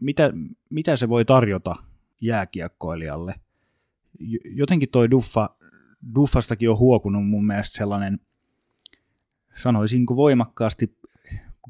[0.00, 0.32] Mitä,
[0.70, 1.76] mitä se voi tarjota
[2.20, 3.34] jääkiekkoilijalle?
[4.44, 5.50] Jotenkin toi Duffa,
[6.14, 8.18] Duffastakin on huokunut mun mielestä sellainen,
[9.54, 10.98] sanoisinko voimakkaasti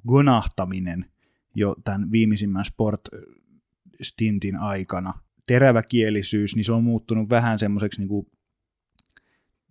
[0.09, 1.11] gonahtaminen
[1.55, 5.13] jo tämän viimeisimmän sport-stintin aikana.
[5.47, 8.31] Teräväkielisyys, niin se on muuttunut vähän semmoiseksi niin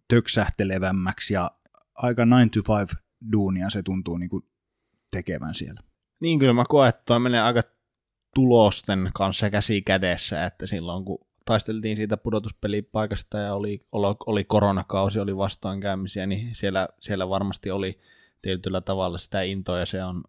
[0.07, 1.51] töksähtelevämmäksi ja
[1.95, 2.95] aika 9 to 5
[3.31, 4.43] duunia se tuntuu niin kuin
[5.11, 5.81] tekevän siellä.
[6.19, 7.61] Niin kyllä mä koen, että toi menee aika
[8.35, 13.79] tulosten kanssa käsi kädessä, että silloin kun taisteltiin siitä pudotuspelipaikasta ja oli,
[14.25, 17.99] oli koronakausi, oli vastoinkäymisiä, niin siellä, siellä varmasti oli
[18.41, 20.23] tietyllä tavalla sitä intoa ja se on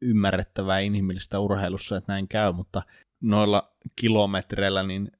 [0.00, 2.82] ymmärrettävää inhimillistä urheilussa, että näin käy, mutta
[3.20, 5.12] noilla kilometreillä niin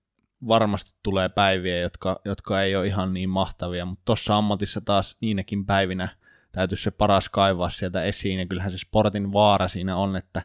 [0.48, 5.66] varmasti tulee päiviä, jotka, jotka ei ole ihan niin mahtavia, mutta tuossa ammatissa taas niinäkin
[5.66, 6.08] päivinä
[6.52, 10.42] täytyy se paras kaivaa sieltä esiin, ja kyllähän se sportin vaara siinä on, että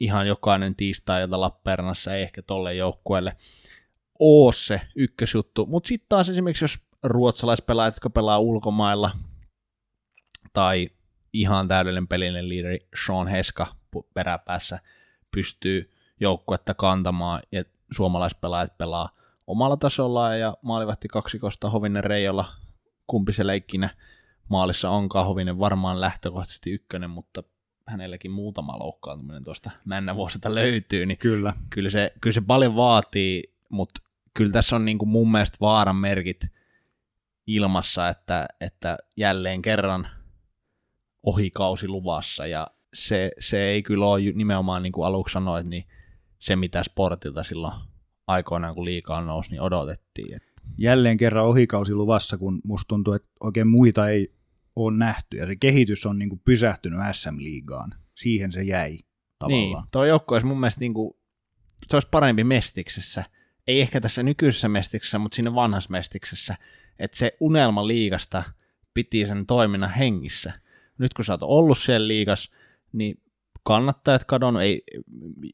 [0.00, 3.34] ihan jokainen tiistai, jota Lappeenrannassa ei ehkä tolle joukkueelle
[4.20, 9.10] oo se ykkösjuttu, mutta sitten taas esimerkiksi jos ruotsalaispelaajat, jotka pelaa ulkomailla,
[10.52, 10.90] tai
[11.32, 13.66] ihan täydellinen pelinen liideri Sean Heska
[14.14, 14.78] peräpäässä
[15.30, 22.52] pystyy joukkuetta kantamaan, ja suomalaispelaajat pelaa omalla tasollaan, ja maalivahti kaksikosta Hovinen Reijolla,
[23.06, 23.90] kumpi se leikkinä
[24.48, 27.42] maalissa onkaan, Hovinen varmaan lähtökohtaisesti ykkönen, mutta
[27.86, 31.54] hänelläkin muutama loukkaantuminen tuosta männä vuosilta löytyy, niin kyllä.
[31.70, 34.00] Kyllä, se, kyllä se paljon vaatii, mutta
[34.34, 36.46] kyllä tässä on niin kuin mun mielestä vaaran merkit
[37.46, 40.08] ilmassa, että, että jälleen kerran
[41.22, 45.84] ohikausi luvassa, ja se, se ei kyllä ole nimenomaan niin kuin aluksi sanoit, niin
[46.38, 47.74] se mitä sportilta silloin
[48.26, 50.38] aikoinaan, kun liikaa nousi, niin odotettiin.
[50.78, 54.34] Jälleen kerran ohikausi luvassa, kun musta tuntuu, että oikein muita ei
[54.76, 57.94] ole nähty, ja se kehitys on niin kuin pysähtynyt SM-liigaan.
[58.14, 58.98] Siihen se jäi
[59.38, 59.82] tavallaan.
[59.82, 61.14] Niin, tuo joukko olisi mun mielestä niin kuin,
[61.88, 63.24] se olisi parempi mestiksessä.
[63.70, 66.56] Ei ehkä tässä nykyisessä mestiksessä, mutta siinä vanhassa mestiksessä.
[66.98, 68.42] Että se unelma liigasta
[68.94, 70.52] piti sen toiminnan hengissä.
[70.98, 72.50] Nyt kun sä oot ollut siellä liigas,
[72.92, 73.20] niin
[73.62, 74.82] kannattajat kadonnut, ei,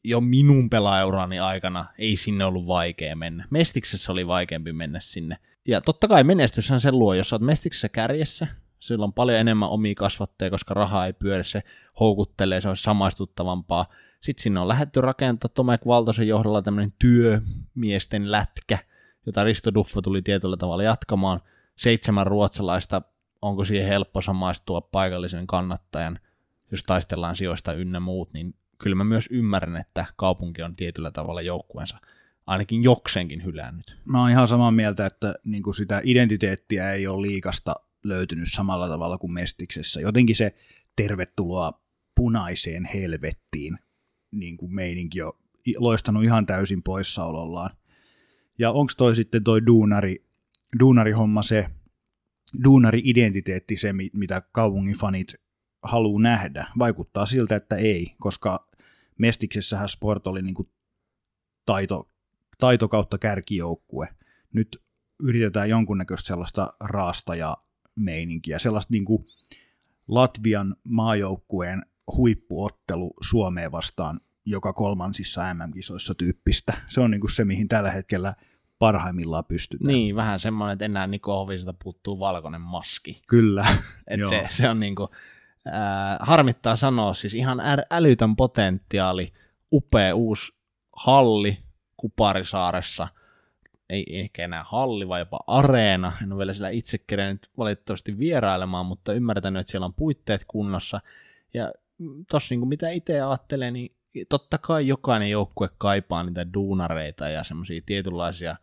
[0.03, 3.47] jo minun pelaajaurani aikana ei sinne ollut vaikea mennä.
[3.49, 5.37] Mestiksessä oli vaikeampi mennä sinne.
[5.67, 8.47] Ja totta kai menestyshän se luo, jos olet Mestiksessä kärjessä,
[8.79, 11.63] sillä on paljon enemmän omia kasvatteja, koska raha ei pyöri, se
[11.99, 13.85] houkuttelee, se olisi samaistuttavampaa.
[14.21, 18.79] Sitten sinne on lähdetty rakentaa Tomek Valtosen johdolla tämmöinen työmiesten lätkä,
[19.25, 21.39] jota Risto Duffo tuli tietyllä tavalla jatkamaan.
[21.75, 23.01] Seitsemän ruotsalaista,
[23.41, 26.19] onko siihen helppo samaistua paikallisen kannattajan,
[26.71, 31.41] jos taistellaan sijoista ynnä muut, niin kyllä mä myös ymmärrän, että kaupunki on tietyllä tavalla
[31.41, 31.97] joukkueensa
[32.47, 33.97] ainakin jokseenkin hylännyt.
[34.05, 38.87] Mä oon ihan samaa mieltä, että niin kuin sitä identiteettiä ei ole liikasta löytynyt samalla
[38.87, 40.01] tavalla kuin Mestiksessä.
[40.01, 40.55] Jotenkin se
[40.95, 41.81] tervetuloa
[42.15, 43.77] punaiseen helvettiin
[44.31, 45.33] niin kuin meininki on
[45.77, 47.69] loistanut ihan täysin poissaolollaan.
[48.59, 50.25] Ja onko toi sitten toi duunari,
[50.79, 51.69] duunarihomma se,
[52.63, 55.35] duunari-identiteetti se, mitä kaupungin fanit
[55.83, 56.67] haluaa nähdä?
[56.79, 58.65] Vaikuttaa siltä, että ei, koska
[59.17, 60.69] Mestiksessähän sport oli niin kuin
[61.65, 62.09] taito,
[62.57, 64.07] taito kautta kärkijoukkue.
[64.53, 64.83] Nyt
[65.23, 67.57] yritetään jonkunnäköistä sellaista raasta ja
[67.95, 69.25] meininkiä, sellaista niin kuin
[70.07, 71.81] Latvian maajoukkueen
[72.17, 76.73] huippuottelu Suomeen vastaan joka kolmansissa MM-kisoissa tyyppistä.
[76.87, 78.33] Se on niin kuin se, mihin tällä hetkellä
[78.79, 79.87] parhaimmillaan pystytään.
[79.87, 83.21] Niin, vähän semmoinen, että enää Niko Hoviselta puuttuu valkoinen maski.
[83.27, 83.65] Kyllä.
[84.07, 85.09] Et se, se on niin kuin,
[85.67, 89.33] äh, harmittaa sanoa, siis ihan älytön potentiaali,
[89.71, 90.53] upea uusi
[90.95, 91.57] halli
[91.97, 93.07] Kuparisaaressa–
[93.89, 96.13] ei ehkä enää halli, vai jopa areena.
[96.23, 101.01] En ole vielä siellä itse kerennyt valitettavasti vierailemaan, mutta ymmärtänyt, että siellä on puitteet kunnossa.
[101.53, 101.71] Ja
[102.31, 103.95] tossa niin kuin mitä itse ajattelen, niin
[104.29, 108.55] totta kai jokainen joukkue kaipaa niitä duunareita ja semmoisia tietynlaisia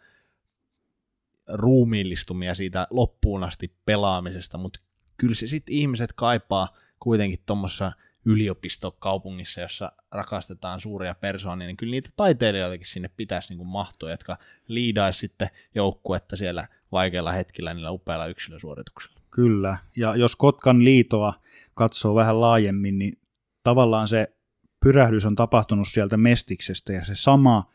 [1.49, 4.81] ruumiillistumia siitä loppuun asti pelaamisesta, mutta
[5.17, 7.93] kyllä se sitten ihmiset kaipaa kuitenkin tuommoissa
[8.25, 14.37] yliopistokaupungissa, jossa rakastetaan suuria persoonia, niin kyllä niitä taiteilijoitakin sinne pitäisi niin kuin mahtua, jotka
[14.69, 19.21] liidaisi sitten joukkuetta siellä vaikeilla hetkillä niillä upeilla yksilösuorituksilla.
[19.31, 21.35] Kyllä, ja jos Kotkan liitoa
[21.75, 23.19] katsoo vähän laajemmin, niin
[23.65, 24.37] tavallaan se
[24.85, 27.71] pyrähdys on tapahtunut sieltä Mestiksestä, ja se sama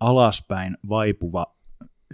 [0.00, 1.56] alaspäin vaipuva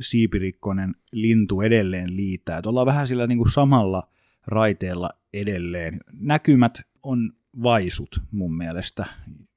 [0.01, 2.59] siipirikkoinen lintu edelleen liitää.
[2.59, 4.09] Että ollaan vähän sillä niin kuin samalla
[4.47, 5.99] raiteella edelleen.
[6.13, 7.33] Näkymät on
[7.63, 9.07] vaisut mun mielestä.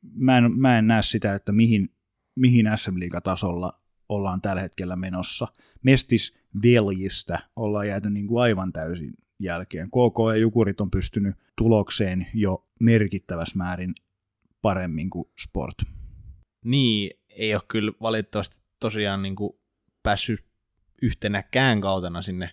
[0.02, 1.90] Mä en, mä en näe sitä, että mihin,
[2.36, 3.74] mihin SM tasolla
[4.10, 5.48] ollaan tällä hetkellä menossa.
[5.84, 9.88] Mestis veljistä ollaan jääty niin kuin aivan täysin jälkeen.
[9.88, 13.96] KK ja Jukurit on pystynyt tulokseen jo merkittävässä määrin
[14.62, 15.76] paremmin kuin Sport.
[16.64, 19.60] Niin, ei ole kyllä valitettavasti tosiaan niin kuin
[20.04, 20.46] päässyt
[21.02, 22.50] yhtenäkään kautena sinne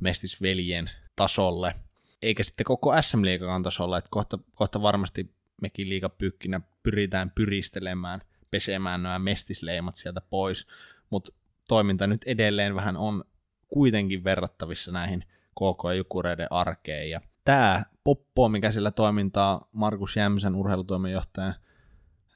[0.00, 1.74] mestisveljen tasolle,
[2.22, 8.20] eikä sitten koko SM Liigan tasolla, että kohta, kohta varmasti mekin liikapyykkinä pyritään pyristelemään,
[8.50, 10.66] pesemään nämä mestisleimat sieltä pois,
[11.10, 11.32] mutta
[11.68, 13.24] toiminta nyt edelleen vähän on
[13.68, 21.54] kuitenkin verrattavissa näihin KK Jukureiden arkeen, ja tämä poppo, mikä sillä toimintaa Markus Jämsän urheilutoimenjohtajan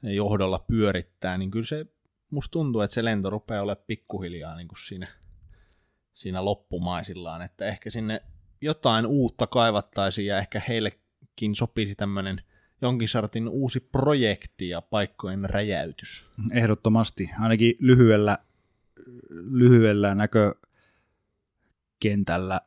[0.03, 1.85] johdolla pyörittää, niin kyllä se
[2.29, 5.07] musta tuntuu, että se lento rupeaa olemaan pikkuhiljaa niin kuin siinä,
[6.13, 8.21] siinä loppumaisillaan, että ehkä sinne
[8.61, 12.41] jotain uutta kaivattaisiin ja ehkä heillekin sopisi tämmöinen
[12.81, 16.25] jonkin sortin uusi projekti ja paikkojen räjäytys.
[16.53, 18.37] Ehdottomasti, ainakin lyhyellä,
[19.29, 22.61] lyhyellä näkökentällä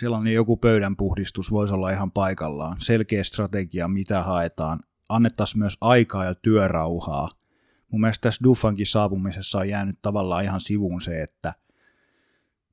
[0.00, 2.76] sellainen joku pöydän puhdistus voisi olla ihan paikallaan.
[2.80, 4.80] Selkeä strategia, mitä haetaan.
[5.08, 7.30] Annettaisiin myös aikaa ja työrauhaa.
[7.88, 11.54] Mun mielestä tässä Duffankin saapumisessa on jäänyt tavallaan ihan sivuun se, että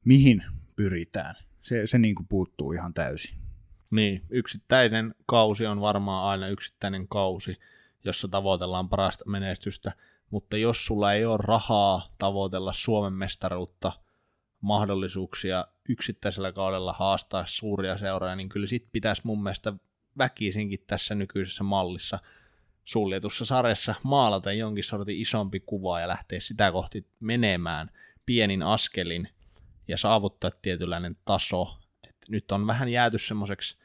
[0.05, 0.43] mihin
[0.75, 1.35] pyritään.
[1.61, 3.37] Se, se niin kuin puuttuu ihan täysin.
[3.91, 7.57] Niin, yksittäinen kausi on varmaan aina yksittäinen kausi,
[8.05, 9.91] jossa tavoitellaan parasta menestystä,
[10.29, 13.91] mutta jos sulla ei ole rahaa tavoitella Suomen mestaruutta,
[14.61, 19.73] mahdollisuuksia yksittäisellä kaudella haastaa suuria seuroja, niin kyllä sit pitäisi mun mielestä
[20.17, 22.19] väkisinkin tässä nykyisessä mallissa
[22.85, 27.89] suljetussa sarjassa maalata jonkin sortin isompi kuva ja lähteä sitä kohti menemään
[28.25, 29.29] pienin askelin
[29.87, 31.77] ja saavuttaa tietynlainen taso.
[32.07, 33.77] Et nyt on vähän jääty semmoiseksi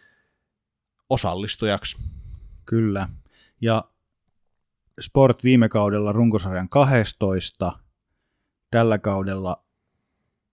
[1.11, 1.97] osallistujaksi.
[2.65, 3.09] Kyllä.
[3.61, 3.85] Ja
[5.01, 7.73] Sport viime kaudella runkosarjan 12,
[8.71, 9.65] tällä kaudella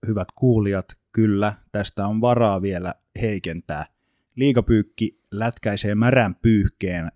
[0.06, 3.86] hyvät kuulijat, kyllä, tästä on varaa vielä heikentää.
[4.34, 7.08] Liikapyykki lätkäisee märän pyyhkeen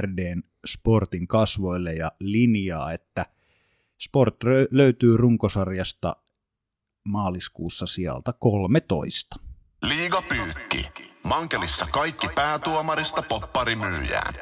[0.00, 3.26] RDn Sportin kasvoille ja linjaa, että
[3.98, 4.36] Sport
[4.70, 6.16] löytyy runkosarjasta
[7.04, 9.36] maaliskuussa sieltä 13.
[9.82, 10.88] Liigapyykki.
[11.24, 14.34] Mankelissa kaikki päätuomarista popparimyyjään.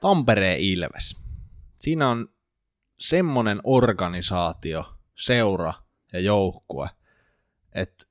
[0.00, 1.16] Tampereen Ilves.
[1.78, 2.28] Siinä on
[2.98, 5.74] semmonen organisaatio, seura
[6.12, 6.88] ja joukkue,
[7.72, 8.08] että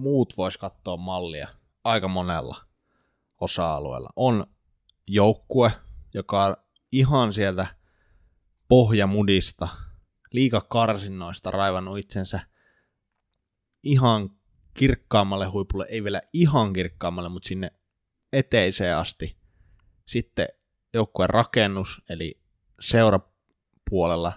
[0.00, 1.48] muut vois katsoa mallia
[1.84, 2.56] aika monella
[3.40, 4.10] osa-alueella.
[4.16, 4.46] On
[5.06, 5.72] joukkue,
[6.14, 6.56] joka on
[6.92, 7.66] ihan sieltä
[8.68, 9.68] pohjamudista,
[10.32, 12.40] liikakarsinnoista raivannut itsensä
[13.82, 14.30] ihan
[14.74, 17.72] kirkkaammalle huipulle, ei vielä ihan kirkkaammalle, mutta sinne
[18.32, 19.36] eteiseen asti.
[20.06, 20.48] Sitten
[20.94, 22.40] joukkueen rakennus, eli
[22.80, 24.32] seurapuolella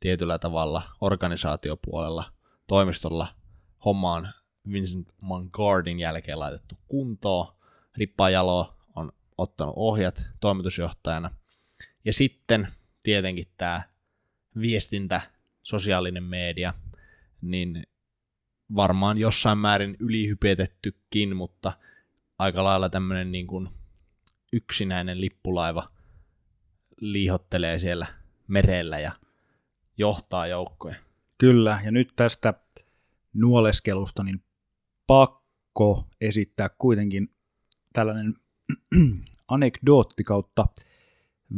[0.00, 2.32] tietyllä tavalla, organisaatiopuolella,
[2.66, 3.28] toimistolla
[3.84, 4.28] homma on
[4.72, 7.56] Vincent Mangardin jälkeen laitettu kuntoon.
[7.96, 11.30] Rippa Jalo on ottanut ohjat toimitusjohtajana.
[12.04, 12.68] Ja sitten
[13.02, 13.82] tietenkin tämä
[14.60, 15.20] viestintä,
[15.62, 16.74] sosiaalinen media,
[17.40, 17.86] niin
[18.76, 21.72] varmaan jossain määrin ylihypetettykin, mutta
[22.38, 23.68] aika lailla tämmöinen niin kuin
[24.52, 25.90] yksinäinen lippulaiva
[27.00, 28.06] liihottelee siellä
[28.46, 29.12] merellä ja
[29.98, 30.96] johtaa joukkoja.
[31.38, 32.54] Kyllä, ja nyt tästä
[33.34, 34.42] nuoleskelusta niin
[35.06, 37.28] pakko esittää kuitenkin
[37.92, 38.34] tällainen
[39.48, 40.66] anekdootti kautta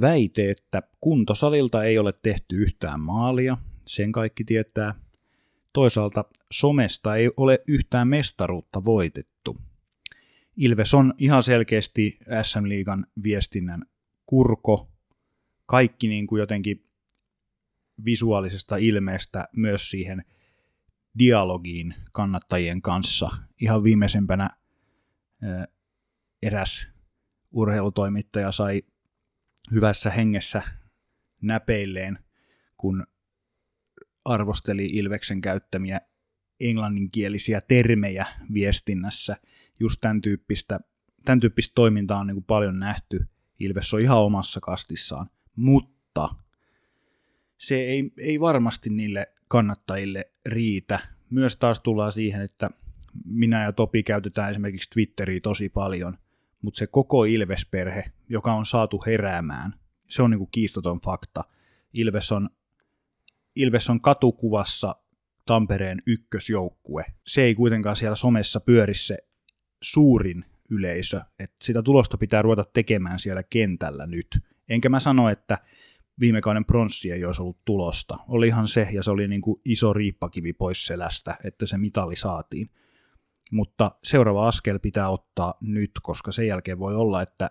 [0.00, 3.56] väite, että kuntosalilta ei ole tehty yhtään maalia,
[3.86, 4.94] sen kaikki tietää.
[5.72, 9.56] Toisaalta somesta ei ole yhtään mestaruutta voitettu.
[10.56, 13.82] Ilves on ihan selkeästi SM-liigan viestinnän
[14.26, 14.88] kurko.
[15.66, 16.84] Kaikki niin kuin jotenkin
[18.04, 20.24] visuaalisesta ilmeestä myös siihen
[21.18, 23.28] dialogiin kannattajien kanssa.
[23.60, 24.50] Ihan viimeisempänä
[26.42, 26.86] eräs
[27.50, 28.82] urheilutoimittaja sai
[29.72, 30.62] hyvässä hengessä
[31.42, 32.18] näpeilleen,
[32.76, 33.06] kun
[34.24, 36.00] arvosteli Ilveksen käyttämiä
[36.60, 39.36] englanninkielisiä termejä viestinnässä.
[39.80, 40.80] Just tämän tyyppistä,
[41.24, 43.28] tämän tyyppistä toimintaa on niin kuin paljon nähty.
[43.58, 46.28] Ilves on ihan omassa kastissaan, mutta
[47.58, 50.98] se ei, ei varmasti niille kannattajille riitä.
[51.30, 52.70] Myös taas tullaan siihen, että
[53.24, 56.18] minä ja Topi käytetään esimerkiksi Twitteriä tosi paljon,
[56.62, 59.74] mutta se koko Ilves-perhe, joka on saatu heräämään,
[60.08, 61.44] se on niin kuin kiistoton fakta.
[61.92, 62.48] Ilves on
[63.56, 64.96] Ilves on katukuvassa
[65.46, 67.04] Tampereen ykkösjoukkue.
[67.26, 69.16] Se ei kuitenkaan siellä somessa pyöri se
[69.82, 74.26] suurin yleisö, että sitä tulosta pitää ruveta tekemään siellä kentällä nyt.
[74.68, 75.58] Enkä mä sano, että
[76.20, 78.18] viime kauden pronssi ei olisi ollut tulosta.
[78.28, 82.70] Olihan se, ja se oli niin kuin iso riippakivi pois selästä, että se mitali saatiin.
[83.50, 87.50] mutta seuraava askel pitää ottaa nyt, koska sen jälkeen voi olla, että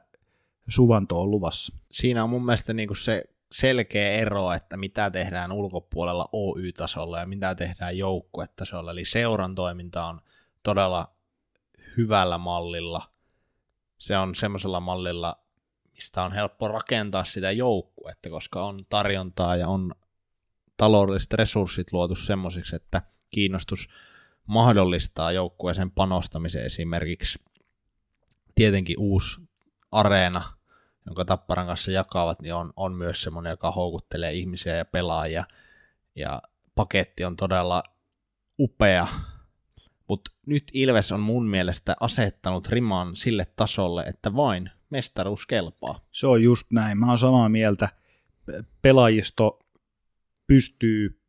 [0.67, 1.77] suvanto on luvassa.
[1.91, 7.25] Siinä on mun mielestä niin kuin se selkeä ero, että mitä tehdään ulkopuolella OY-tasolla ja
[7.25, 8.91] mitä tehdään joukkuetasolla.
[8.91, 10.19] Eli seuran toiminta on
[10.63, 11.15] todella
[11.97, 13.11] hyvällä mallilla.
[13.97, 15.39] Se on semmoisella mallilla,
[15.97, 19.91] mistä on helppo rakentaa sitä joukkuetta, koska on tarjontaa ja on
[20.77, 23.89] taloudelliset resurssit luotu semmoisiksi, että kiinnostus
[24.47, 27.39] mahdollistaa joukkueeseen panostamisen esimerkiksi.
[28.55, 29.41] Tietenkin uusi
[29.91, 30.43] areena,
[31.05, 35.43] jonka Tapparan kanssa jakavat, niin on, on myös semmoinen, joka houkuttelee ihmisiä ja pelaajia.
[36.15, 36.41] Ja
[36.75, 37.83] paketti on todella
[38.59, 39.07] upea,
[40.07, 45.99] mutta nyt Ilves on mun mielestä asettanut riman sille tasolle, että vain mestaruus kelpaa.
[46.11, 46.97] Se on just näin.
[46.97, 47.89] Mä oon samaa mieltä.
[48.81, 49.59] Pelaajisto
[50.47, 51.21] pystyy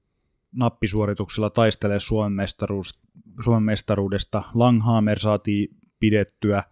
[0.53, 3.01] nappisuorituksella taistelemaan Suomen, mestaruus,
[3.45, 4.43] Suomen mestaruudesta.
[4.55, 5.69] Langhammer saatiin
[6.01, 6.63] pidettyä,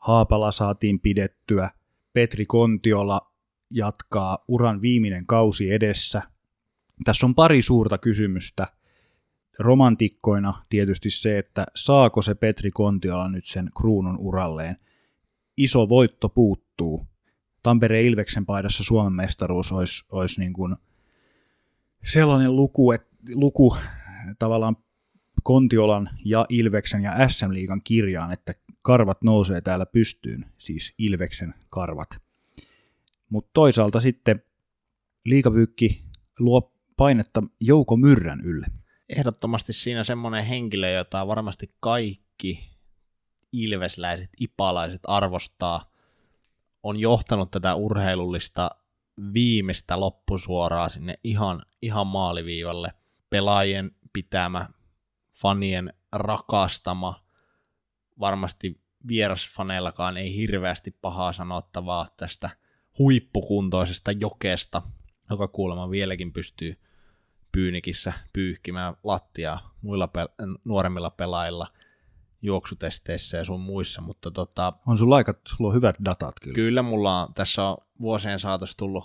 [0.00, 1.70] Haapala saatiin pidettyä,
[2.12, 3.32] Petri Kontiola
[3.70, 6.22] jatkaa uran viimeinen kausi edessä.
[7.04, 8.66] Tässä on pari suurta kysymystä.
[9.58, 14.76] Romantikkoina tietysti se, että saako se Petri Kontiola nyt sen kruunun uralleen.
[15.62, 17.06] Iso voitto puuttuu.
[17.62, 20.76] Tampereen Ilveksen paidassa Suomen mestaruus olisi, olisi niin kuin
[22.04, 23.76] sellainen luku, että, luku
[24.38, 24.76] tavallaan
[25.42, 32.08] Kontiolan ja Ilveksen ja SM-liigan kirjaan, että karvat nousee täällä pystyyn, siis Ilveksen karvat.
[33.28, 34.42] Mutta toisaalta sitten
[35.24, 36.04] liikapyykki
[36.38, 38.66] luo painetta Jouko Myrrän ylle.
[39.08, 42.70] Ehdottomasti siinä semmoinen henkilö, jota varmasti kaikki
[43.52, 45.90] ilvesläiset, ipalaiset arvostaa,
[46.82, 48.70] on johtanut tätä urheilullista
[49.32, 52.92] viimeistä loppusuoraa sinne ihan, ihan maaliviivalle.
[53.30, 54.68] Pelaajien pitämä,
[55.32, 57.24] fanien rakastama,
[58.20, 62.50] varmasti vierasfaneillakaan ei hirveästi pahaa sanottavaa tästä
[62.98, 64.82] huippukuntoisesta jokesta,
[65.30, 66.78] joka kuulemma vieläkin pystyy
[67.52, 71.66] Pyynikissä pyyhkimään lattiaa muilla pel- nuoremmilla pelaajilla
[72.42, 76.54] juoksutesteissä ja sun muissa, mutta tota, On sulla aika sulla on hyvät datat kyllä.
[76.54, 79.04] Kyllä mulla on, tässä on vuosien saatossa tullut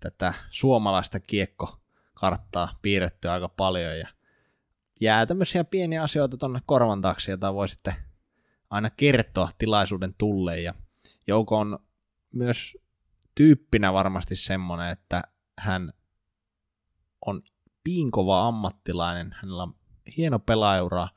[0.00, 4.08] tätä suomalaista kiekkokarttaa piirrettyä aika paljon ja
[5.00, 7.94] jää tämmöisiä pieniä asioita tonne korvan taakse, joita voi sitten
[8.70, 10.64] aina kertoa tilaisuuden tulleen.
[10.64, 10.74] Ja
[11.26, 11.78] Jouko on
[12.32, 12.78] myös
[13.34, 15.22] tyyppinä varmasti semmoinen, että
[15.58, 15.92] hän
[17.26, 17.42] on
[17.84, 19.74] piinkova ammattilainen, hänellä on
[20.16, 21.08] hieno pelaajuraa,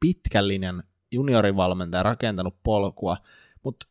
[0.00, 3.16] pitkällinen juniorivalmentaja rakentanut polkua,
[3.62, 3.86] mutta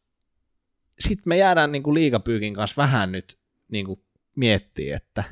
[1.00, 3.40] sitten me jäädään niinku liigapyykin kanssa vähän nyt
[3.72, 4.04] niinku
[4.36, 5.24] miettiä, että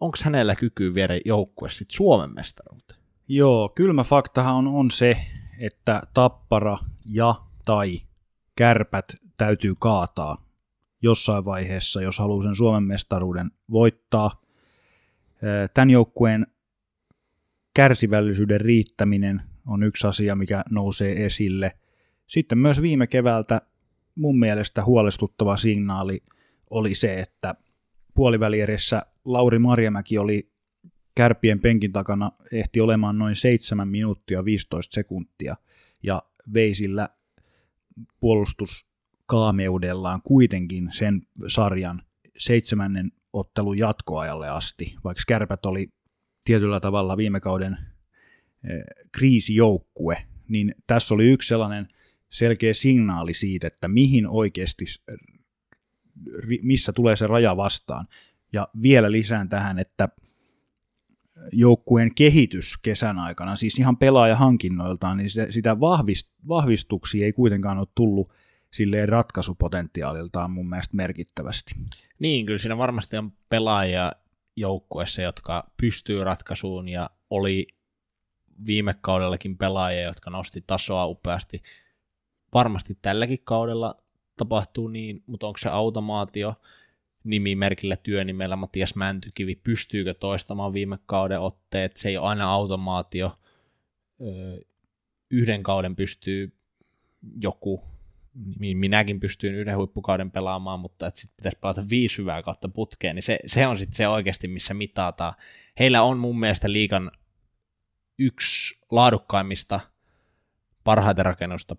[0.00, 3.00] onko hänellä kyky viedä joukkue sitten Suomen mestaruuteen.
[3.28, 5.16] Joo, kylmä faktahan on, on se,
[5.58, 7.34] että tappara ja
[7.64, 8.00] tai
[8.56, 10.50] kärpät täytyy kaataa
[11.02, 14.42] jossain vaiheessa, jos haluaa sen Suomen mestaruuden voittaa.
[15.74, 16.46] Tämän joukkueen
[17.74, 21.72] kärsivällisyyden riittäminen on yksi asia, mikä nousee esille.
[22.26, 23.62] Sitten myös viime keväältä
[24.14, 26.20] mun mielestä huolestuttava signaali
[26.70, 27.54] oli se, että
[28.14, 30.50] puolivälierissä Lauri Marjamäki oli
[31.14, 35.56] kärpien penkin takana, ehti olemaan noin 7 minuuttia 15 sekuntia
[36.02, 36.22] ja
[36.54, 37.08] vei sillä
[38.20, 42.02] puolustuskaameudellaan kuitenkin sen sarjan
[42.38, 45.88] seitsemännen ottelun jatkoajalle asti, vaikka kärpät oli
[46.44, 47.78] tietyllä tavalla viime kauden
[49.12, 50.16] kriisijoukkue,
[50.48, 51.88] niin tässä oli yksi sellainen
[52.30, 54.84] selkeä signaali siitä, että mihin oikeasti,
[56.62, 58.06] missä tulee se raja vastaan.
[58.52, 60.08] Ja vielä lisään tähän, että
[61.52, 65.76] joukkueen kehitys kesän aikana, siis ihan pelaajahankinnoiltaan, niin sitä
[66.48, 68.32] vahvistuksia ei kuitenkaan ole tullut
[68.72, 71.74] silleen ratkaisupotentiaaliltaan mun mielestä merkittävästi.
[72.18, 74.12] Niin, kyllä siinä varmasti on pelaajia
[74.56, 77.66] joukkueessa, jotka pystyy ratkaisuun ja oli
[78.66, 81.62] viime kaudellakin pelaajia, jotka nosti tasoa upeasti.
[82.54, 83.94] Varmasti tälläkin kaudella
[84.36, 86.54] tapahtuu niin, mutta onko se automaatio
[87.24, 93.38] nimimerkillä työnimellä Matias Mäntykivi, pystyykö toistamaan viime kauden otteet, se ei ole aina automaatio.
[95.30, 96.52] Yhden kauden pystyy
[97.40, 97.84] joku,
[98.74, 103.22] minäkin pystyn yhden huippukauden pelaamaan, mutta että sitten pitäisi pelata viisi hyvää kautta putkeen, niin
[103.22, 105.34] se, se on sitten se oikeasti, missä mitataan.
[105.78, 107.10] Heillä on mun mielestä liikan
[108.20, 109.80] yksi laadukkaimmista
[110.84, 111.76] parhaita rakennusta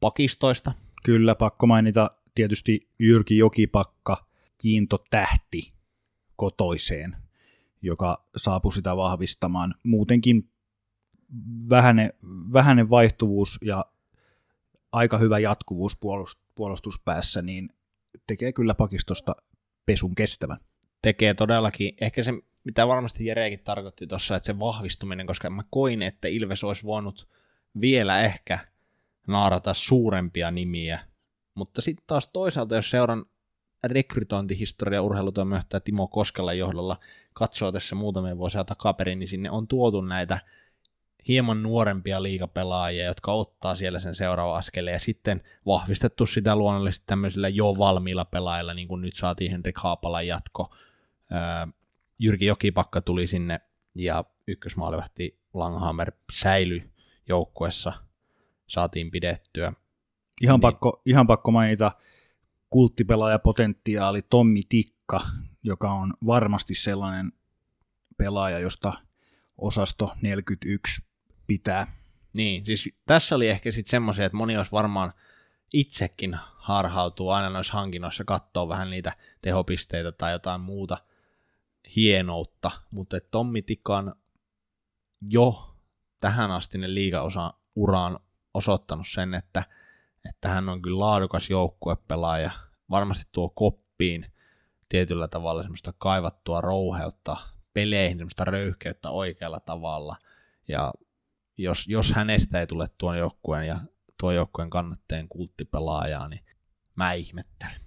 [0.00, 0.72] pakistoista.
[1.04, 4.26] Kyllä, pakko mainita tietysti Jyrki Jokipakka,
[4.62, 5.72] kiintotähti
[6.36, 7.16] kotoiseen,
[7.82, 9.74] joka saapui sitä vahvistamaan.
[9.82, 10.50] Muutenkin
[11.70, 12.12] vähäinen,
[12.52, 13.84] vähäinen vaihtuvuus ja
[14.92, 15.98] aika hyvä jatkuvuus
[16.54, 17.68] puolustuspäässä, niin
[18.26, 19.32] tekee kyllä pakistosta
[19.86, 20.58] pesun kestävän.
[21.02, 21.94] Tekee todellakin.
[22.00, 22.32] Ehkä se,
[22.64, 27.28] mitä varmasti Jerekin tarkoitti tuossa, että se vahvistuminen, koska mä koin, että Ilves olisi voinut
[27.80, 28.58] vielä ehkä
[29.26, 31.00] naarata suurempia nimiä,
[31.54, 33.24] mutta sitten taas toisaalta, jos seuran
[33.84, 36.98] rekrytointihistoria urheilutoimijohtaja Timo Koskella johdolla
[37.32, 40.40] katsoo tässä muutamia vuosia takaperin, niin sinne on tuotu näitä
[41.28, 47.48] hieman nuorempia liigapelaajia, jotka ottaa siellä sen seuraavan askeleen, ja sitten vahvistettu sitä luonnollisesti tämmöisillä
[47.48, 50.74] jo valmiilla pelaajilla, niin kuin nyt saatiin Henrik Haapalan jatko.
[52.18, 53.60] Jyrki Jokipakka tuli sinne,
[53.94, 56.90] ja ykkösmaalivahti Langhammer säilyi
[57.28, 57.92] joukkuessa,
[58.66, 59.72] saatiin pidettyä.
[60.40, 60.60] Ihan, niin.
[60.60, 61.92] pakko, ihan pakko mainita
[62.70, 65.20] kulttipelaajapotentiaali Tommi Tikka,
[65.62, 67.32] joka on varmasti sellainen
[68.18, 68.92] pelaaja, josta
[69.58, 71.02] osasto 41
[71.46, 71.86] pitää.
[72.32, 75.12] Niin, siis tässä oli ehkä sitten semmoisia, että moni olisi varmaan
[75.72, 79.12] itsekin harhautuu aina noissa hankinnoissa katsoa vähän niitä
[79.42, 80.98] tehopisteitä tai jotain muuta
[81.96, 84.14] hienoutta, mutta Tommi Tikan
[85.30, 85.76] jo
[86.20, 88.20] tähän asti ne liigaosa uraan
[88.54, 89.62] osoittanut sen, että,
[90.28, 92.50] että hän on kyllä laadukas joukkuepelaaja,
[92.90, 94.26] varmasti tuo koppiin
[94.88, 97.36] tietyllä tavalla semmoista kaivattua rouheutta
[97.72, 100.16] peleihin, semmoista röyhkeyttä oikealla tavalla,
[100.68, 100.92] ja
[101.56, 103.80] jos, jos hänestä ei tule tuon joukkueen ja
[104.20, 106.44] tuon joukkueen kannatteen kulttipelaajaa, niin
[106.96, 107.80] mä ihmettelen.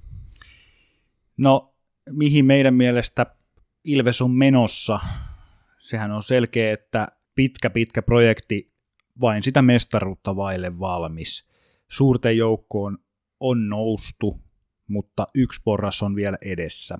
[1.38, 1.76] No,
[2.10, 3.26] mihin meidän mielestä
[3.88, 5.00] Ilves on menossa?
[5.78, 8.74] Sehän on selkeä, että pitkä pitkä projekti
[9.22, 11.50] vain sitä mestaruutta vaille valmis.
[11.88, 12.98] Suurten joukkoon
[13.40, 14.42] on noustu,
[14.88, 16.98] mutta yksi porras on vielä edessä.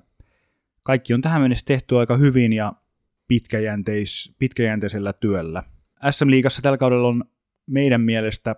[0.82, 2.72] Kaikki on tähän mennessä tehty aika hyvin ja
[3.28, 5.62] pitkäjänteis, pitkäjänteisellä työllä.
[6.10, 7.24] SM-liigassa tällä kaudella on
[7.66, 8.56] meidän mielestä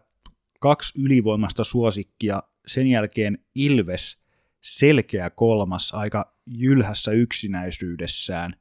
[0.60, 4.19] kaksi ylivoimasta suosikkia, sen jälkeen Ilves
[4.60, 8.56] selkeä kolmas aika jylhässä yksinäisyydessään,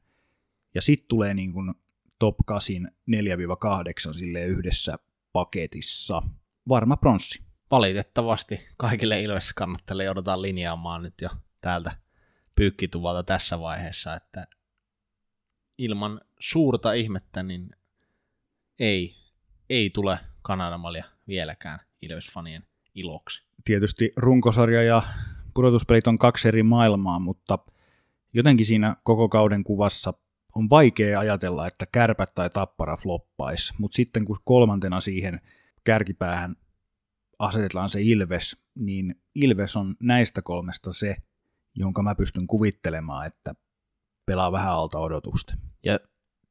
[0.74, 1.74] ja sitten tulee niin kuin
[2.18, 4.94] top 8 4-8 sille yhdessä
[5.32, 6.22] paketissa.
[6.68, 7.42] Varma pronssi.
[7.70, 11.28] Valitettavasti kaikille Ilves kannattelee joudutaan linjaamaan nyt jo
[11.60, 11.92] täältä
[12.54, 14.46] pyykkituvalta tässä vaiheessa, että
[15.78, 17.70] ilman suurta ihmettä niin
[18.78, 19.16] ei,
[19.70, 22.62] ei tule Kanadamalia vieläkään Ilves-fanien
[22.94, 23.44] iloksi.
[23.64, 25.02] Tietysti runkosarja ja
[25.54, 27.58] pudotuspelit on kaksi eri maailmaa, mutta
[28.32, 30.12] jotenkin siinä koko kauden kuvassa
[30.54, 35.40] on vaikea ajatella, että kärpät tai tappara floppaisi, mutta sitten kun kolmantena siihen
[35.84, 36.56] kärkipäähän
[37.38, 41.16] asetetaan se Ilves, niin Ilves on näistä kolmesta se,
[41.76, 43.54] jonka mä pystyn kuvittelemaan, että
[44.26, 45.58] pelaa vähän alta odotusten.
[45.84, 45.98] Ja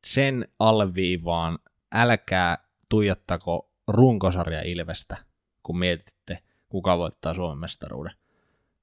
[0.08, 1.60] sen alleviivaan
[1.91, 2.58] älkää
[2.89, 5.18] tuijottako runkosarja Ilvestä,
[5.64, 6.39] kun mietitte,
[6.70, 8.14] kuka voittaa Suomen mestaruuden.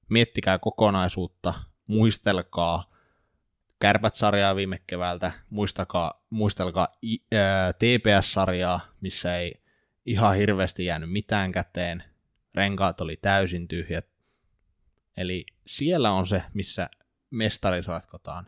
[0.09, 1.53] Miettikää kokonaisuutta,
[1.87, 2.97] muistelkaa
[3.79, 6.87] Kärpät-sarjaa viime keväältä, muistakaa, muistelkaa
[7.33, 9.61] ää, TPS-sarjaa, missä ei
[10.05, 12.03] ihan hirveästi jäänyt mitään käteen,
[12.55, 14.07] renkaat oli täysin tyhjät.
[15.17, 16.89] Eli siellä on se, missä
[17.29, 18.47] mestaris ratkotaan.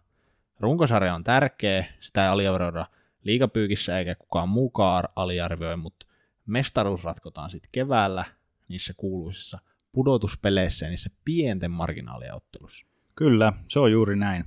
[0.59, 2.85] Runkosarja on tärkeä, sitä ei aliarvioida
[3.23, 6.05] liikapyykissä eikä kukaan muukaan aliarvioi, mutta
[6.45, 8.23] mestaruus ratkotaan sitten keväällä
[8.67, 9.59] niissä kuuluisissa
[9.91, 12.85] pudotuspeleissä ja niissä pienten marginaaliottelussa.
[13.15, 14.45] Kyllä, se on juuri näin.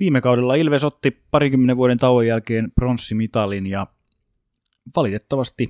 [0.00, 3.86] Viime kaudella Ilves otti parikymmenen vuoden tauon jälkeen pronssimitalin ja
[4.96, 5.68] valitettavasti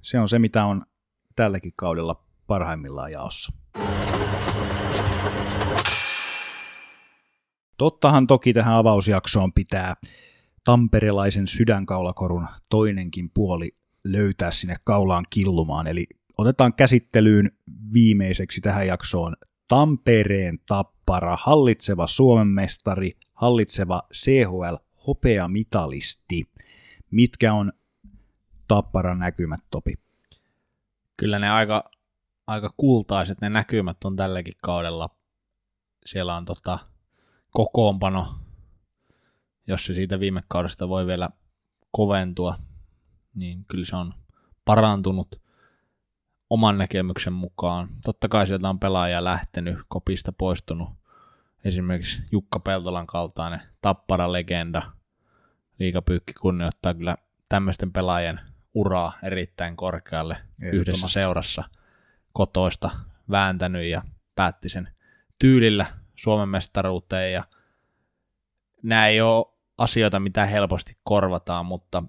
[0.00, 0.82] se on se, mitä on
[1.36, 3.52] tälläkin kaudella parhaimmillaan jaossa.
[7.78, 9.96] Tottahan toki tähän avausjaksoon pitää
[10.64, 13.70] tamperelaisen sydänkaulakorun toinenkin puoli
[14.04, 16.04] löytää sinne kaulaan killumaan, eli
[16.42, 17.50] otetaan käsittelyyn
[17.92, 19.36] viimeiseksi tähän jaksoon
[19.68, 24.76] Tampereen tappara, hallitseva Suomen mestari, hallitseva CHL
[25.06, 26.50] hopeamitalisti.
[27.10, 27.72] Mitkä on
[28.68, 29.94] tapparan näkymät, Topi?
[31.16, 31.90] Kyllä ne aika,
[32.46, 35.10] aika kultaiset ne näkymät on tälläkin kaudella.
[36.06, 36.78] Siellä on tota,
[37.50, 38.34] kokoonpano,
[39.66, 41.30] jos se siitä viime kaudesta voi vielä
[41.90, 42.58] koventua,
[43.34, 44.14] niin kyllä se on
[44.64, 45.41] parantunut
[46.52, 47.88] oman näkemyksen mukaan.
[48.04, 50.88] Totta kai sieltä on pelaaja lähtenyt, kopista poistunut.
[51.64, 54.82] Esimerkiksi Jukka Peltolan kaltainen tappara legenda.
[55.78, 57.16] Liikapyykki kunnioittaa kyllä
[57.48, 58.40] tämmöisten pelaajien
[58.74, 60.36] uraa erittäin korkealle
[60.72, 61.64] yhdessä seurassa
[62.32, 62.90] kotoista
[63.30, 64.02] vääntänyt ja
[64.34, 64.88] päätti sen
[65.38, 65.86] tyylillä
[66.16, 67.44] Suomen mestaruuteen ja
[68.82, 69.46] nämä ei ole
[69.78, 72.02] asioita, mitä helposti korvataan, mutta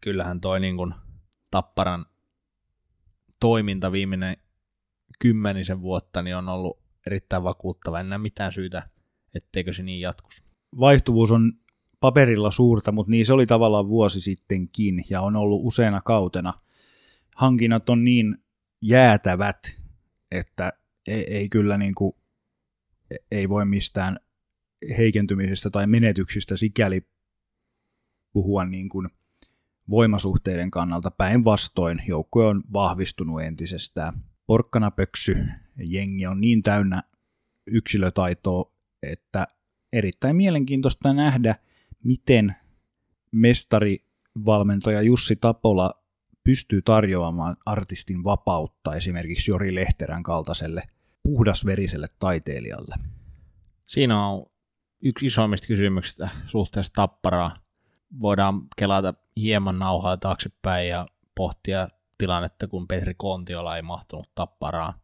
[0.00, 0.94] kyllähän toi niin kuin
[1.50, 2.06] Tapparan
[3.40, 4.36] toiminta viimeinen
[5.18, 8.00] kymmenisen vuotta niin on ollut erittäin vakuuttava.
[8.00, 8.88] En näe mitään syytä,
[9.34, 10.44] etteikö se niin jatkus.
[10.80, 11.52] Vaihtuvuus on
[12.00, 16.54] paperilla suurta, mutta niin se oli tavallaan vuosi sittenkin ja on ollut useana kautena.
[17.36, 18.36] Hankinnat on niin
[18.82, 19.58] jäätävät,
[20.30, 20.72] että
[21.06, 22.12] ei, ei kyllä niin kuin,
[23.30, 24.20] ei voi mistään
[24.98, 27.02] heikentymisestä tai menetyksistä sikäli
[28.32, 29.08] puhua niin kuin
[29.90, 32.02] voimasuhteiden kannalta päinvastoin.
[32.08, 34.24] Joukko on vahvistunut entisestään.
[34.46, 35.46] Porkkana pöksy
[35.86, 37.02] jengi on niin täynnä
[37.66, 38.72] yksilötaitoa,
[39.02, 39.46] että
[39.92, 41.54] erittäin mielenkiintoista nähdä,
[42.04, 42.56] miten
[43.32, 45.90] mestarivalmentaja Jussi Tapola
[46.44, 50.82] pystyy tarjoamaan artistin vapautta esimerkiksi Jori Lehterän kaltaiselle
[51.22, 52.94] puhdasveriselle taiteilijalle.
[53.86, 54.46] Siinä on
[55.02, 57.67] yksi isoimmista kysymyksistä suhteessa tapparaa.
[58.20, 61.88] Voidaan kelata hieman nauhaa taaksepäin ja pohtia
[62.18, 64.94] tilannetta, kun Petri Kontiola ei mahtunut tapparaan.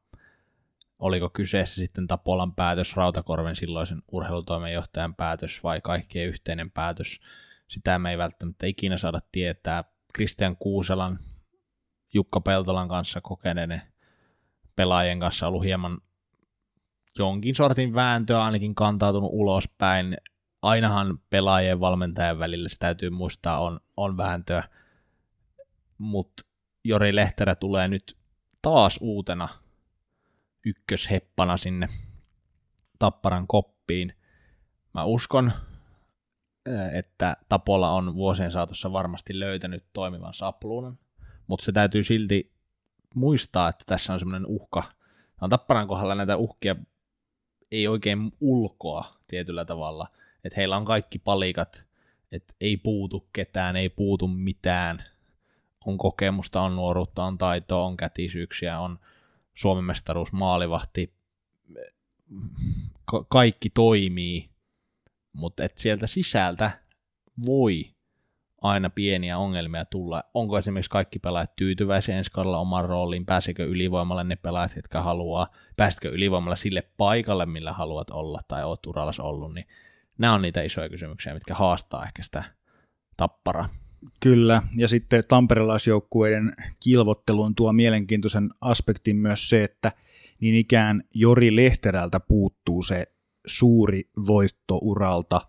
[0.99, 7.21] Oliko kyseessä sitten Tapolan päätös, Rautakorven silloisen urheilutoimenjohtajan päätös vai kaikkien yhteinen päätös?
[7.69, 9.85] Sitä me ei välttämättä ikinä saada tietää.
[10.15, 11.19] Kristian Kuuselan,
[12.15, 13.83] Jukka Peltolan kanssa kokeneiden
[14.77, 15.99] pelaajien kanssa ollut hieman
[17.19, 20.17] jonkin sortin vääntöä ainakin kantautunut ulospäin.
[20.65, 24.62] Ainahan pelaajien ja valmentajan välillä, se täytyy muistaa, on, on vääntöä.
[25.99, 26.43] Mutta
[26.85, 28.17] Jori Lehterä tulee nyt
[28.62, 29.49] taas uutena
[30.67, 31.89] ykkösheppana sinne
[32.99, 34.12] Tapparan koppiin.
[34.95, 35.53] Mä uskon,
[36.93, 40.99] että Tapola on vuosien saatossa varmasti löytänyt toimivan sapluunan,
[41.47, 42.53] mutta se täytyy silti
[43.15, 44.83] muistaa, että tässä on semmoinen uhka.
[45.41, 46.77] On Tapparan kohdalla näitä uhkia
[47.71, 50.09] ei oikein ulkoa tietyllä tavalla,
[50.45, 51.85] että heillä on kaikki palikat,
[52.33, 55.05] että ei puutu ketään, ei puutu mitään,
[55.87, 58.99] on kokemusta, on nuoruutta, on taitoa, on kätisyyksiä, on
[59.55, 61.15] Suomen mestaruus, maalivahti,
[63.05, 64.51] ka- kaikki toimii,
[65.33, 66.71] mutta et sieltä sisältä
[67.47, 67.95] voi
[68.63, 70.23] aina pieniä ongelmia tulla.
[70.35, 75.49] Onko esimerkiksi kaikki pelaajat tyytyväisiä ensi kaudella oman rooliin, pääsekö ylivoimalle ne pelaajat, jotka haluaa,
[75.77, 79.67] pääsetkö ylivoimalla sille paikalle, millä haluat olla tai oot urallas ollut, niin
[80.19, 82.45] nämä on niitä isoja kysymyksiä, mitkä haastaa ehkä sitä
[83.17, 83.69] tapparaa.
[84.21, 89.93] Kyllä, ja sitten tamperelaisjoukkueiden kilvotteluun tuo mielenkiintoisen aspektin myös se, että
[90.41, 93.07] niin ikään Jori Lehterältä puuttuu se
[93.47, 95.41] suuri voitto uralta.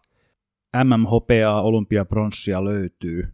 [0.83, 3.27] MM-hopeaa, olympiapronssia löytyy.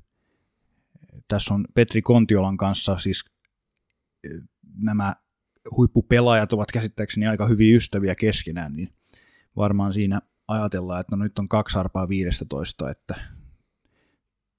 [1.28, 3.26] Tässä on Petri Kontiolan kanssa siis
[4.24, 4.32] eh,
[4.78, 5.14] nämä
[5.78, 8.90] huippupelaajat ovat käsittääkseni aika hyviä ystäviä keskenään, niin
[9.56, 10.22] varmaan siinä
[10.52, 13.16] ajatellaan, että no nyt on kaksi arpaa 15, että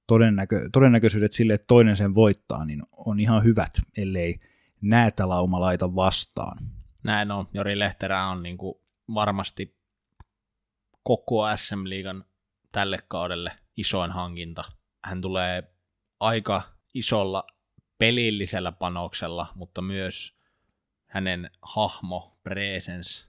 [0.07, 4.41] todennäkö, todennäköisyydet sille, että toinen sen voittaa, niin on ihan hyvät, ellei
[4.81, 6.59] näitä lauma laita vastaan.
[7.03, 7.49] Näin on.
[7.55, 8.75] Jori Lehterä on niin kuin
[9.15, 9.77] varmasti
[11.03, 12.25] koko SM-liigan
[12.73, 14.65] tälle kaudelle isoin hankinta.
[15.05, 15.75] Hän tulee
[16.21, 16.63] aika
[16.95, 17.47] isolla
[17.99, 20.37] pelillisellä panoksella, mutta myös
[21.07, 23.25] hänen hahmo, presence,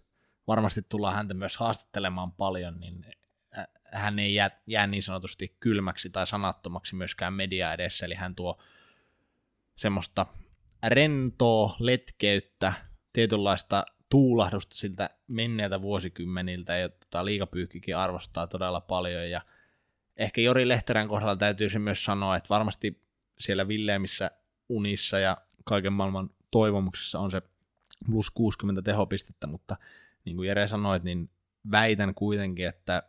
[0.47, 3.05] varmasti tullaan häntä myös haastattelemaan paljon, niin
[3.93, 8.61] hän ei jää, jää niin sanotusti kylmäksi tai sanattomaksi myöskään media edessä, eli hän tuo
[9.75, 10.25] semmoista
[10.87, 12.73] rentoa, letkeyttä,
[13.13, 19.41] tietynlaista tuulahdusta siltä menneiltä vuosikymmeniltä, ja tota, liikapyykkikin arvostaa todella paljon, ja
[20.17, 23.03] ehkä Jori Lehterän kohdalla täytyy se myös sanoa, että varmasti
[23.39, 24.31] siellä Villeemissä
[24.69, 27.41] unissa ja kaiken maailman toivomuksessa on se
[28.05, 29.75] plus 60 tehopistettä, mutta
[30.25, 31.29] niin kuin Jere sanoit, niin
[31.71, 33.03] väitän kuitenkin, että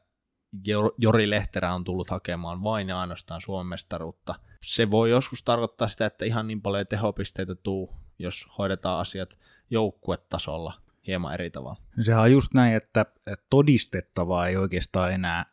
[0.98, 4.34] Jori Lehterä on tullut hakemaan vain ja ainoastaan Suomen mestaruutta.
[4.62, 9.38] Se voi joskus tarkoittaa sitä, että ihan niin paljon tehopisteitä tuu, jos hoidetaan asiat
[9.70, 10.74] joukkuetasolla
[11.06, 11.80] hieman eri tavalla.
[12.00, 13.06] Sehän on just näin, että
[13.50, 15.44] todistettavaa ei oikeastaan enää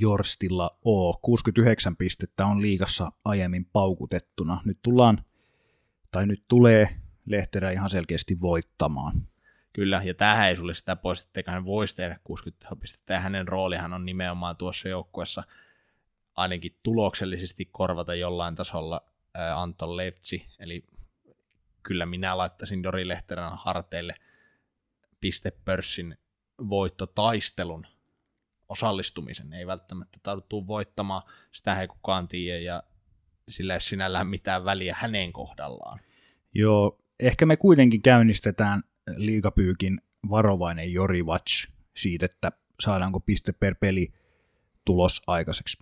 [0.00, 1.14] Jorstilla ole.
[1.22, 4.60] 69 pistettä on liikassa aiemmin paukutettuna.
[4.64, 5.24] Nyt tullaan,
[6.10, 6.88] tai nyt tulee
[7.26, 9.12] Lehterä ihan selkeästi voittamaan.
[9.74, 13.92] Kyllä, ja tähän ei sulle sitä pois, että hän voisi tehdä 60 pistettä, hänen roolihan
[13.92, 15.44] on nimenomaan tuossa joukkuessa
[16.34, 19.00] ainakin tuloksellisesti korvata jollain tasolla
[19.34, 20.84] ää, Anton Levtsi, eli
[21.82, 24.14] kyllä minä laittaisin Dori Lehterän harteille
[25.20, 26.18] pistepörssin
[26.68, 27.86] voittotaistelun
[28.68, 29.52] osallistumisen.
[29.52, 31.22] Ei välttämättä tarvittu voittamaan,
[31.52, 32.82] sitä ei kukaan tiedä, ja
[33.48, 35.98] sillä ei sinällään mitään väliä hänen kohdallaan.
[36.54, 38.82] Joo, ehkä me kuitenkin käynnistetään
[39.16, 39.98] liigapyykin
[40.30, 44.12] varovainen Jori Watch siitä, että saadaanko piste per peli
[44.84, 45.78] tulos aikaiseksi.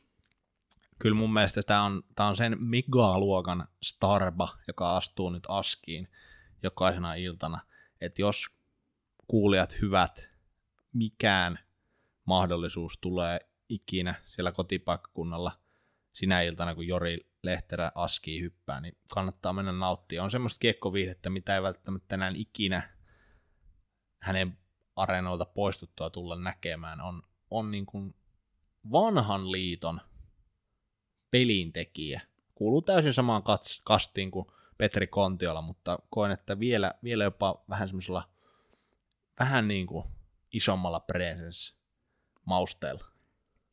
[0.99, 6.09] kyllä mun mielestä tämä on, tää on sen megaluokan starba, joka astuu nyt askiin
[6.63, 7.61] jokaisena iltana.
[8.01, 8.47] Että jos
[9.29, 10.29] kuulijat hyvät,
[10.93, 11.59] mikään
[12.25, 15.61] mahdollisuus tulee ikinä siellä kotipaikkakunnalla
[16.13, 20.23] sinä iltana, kun Jori Lehterä askii hyppää, niin kannattaa mennä nauttia.
[20.23, 22.92] On semmoista kiekkoviihdettä, mitä ei välttämättä enää ikinä
[24.23, 24.59] hänen
[24.97, 27.01] areenoilta poistuttua tulla näkemään.
[27.01, 28.15] On, on niin kuin
[28.93, 30.01] vanhan liiton
[31.31, 32.21] pelintekijä.
[32.55, 33.43] Kuuluu täysin samaan
[33.85, 34.47] kastiin kuin
[34.79, 38.29] Petri Kontiola, mutta koen, että vielä, vielä jopa vähän semmoisella
[39.41, 40.05] vähän niin kuin
[40.53, 41.75] isommalla presence
[42.45, 43.05] mausteella.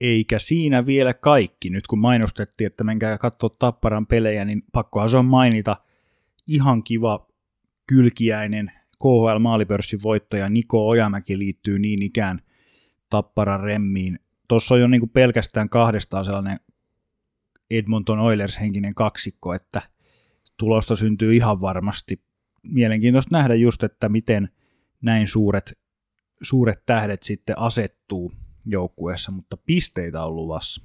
[0.02, 1.70] Eikä siinä vielä kaikki.
[1.70, 5.76] Nyt kun mainostettiin, että menkää katsoa Tapparan pelejä, niin pakkohan se on mainita
[6.48, 7.28] ihan kiva
[7.88, 12.42] kylkiäinen KHL-maalipörssin voittaja Niko Ojamäki liittyy niin ikään
[13.10, 14.20] Tapparan remmiin.
[14.48, 16.58] Tuossa on jo niin kuin pelkästään kahdestaan sellainen
[17.72, 19.82] Edmonton Oilers-henkinen kaksikko, että
[20.58, 22.24] tulosta syntyy ihan varmasti.
[22.64, 24.50] Mielenkiintoista nähdä just, että miten
[25.02, 25.80] näin suuret,
[26.42, 28.32] suuret tähdet sitten asettuu
[28.66, 30.82] joukkueessa, mutta pisteitä on luvassa.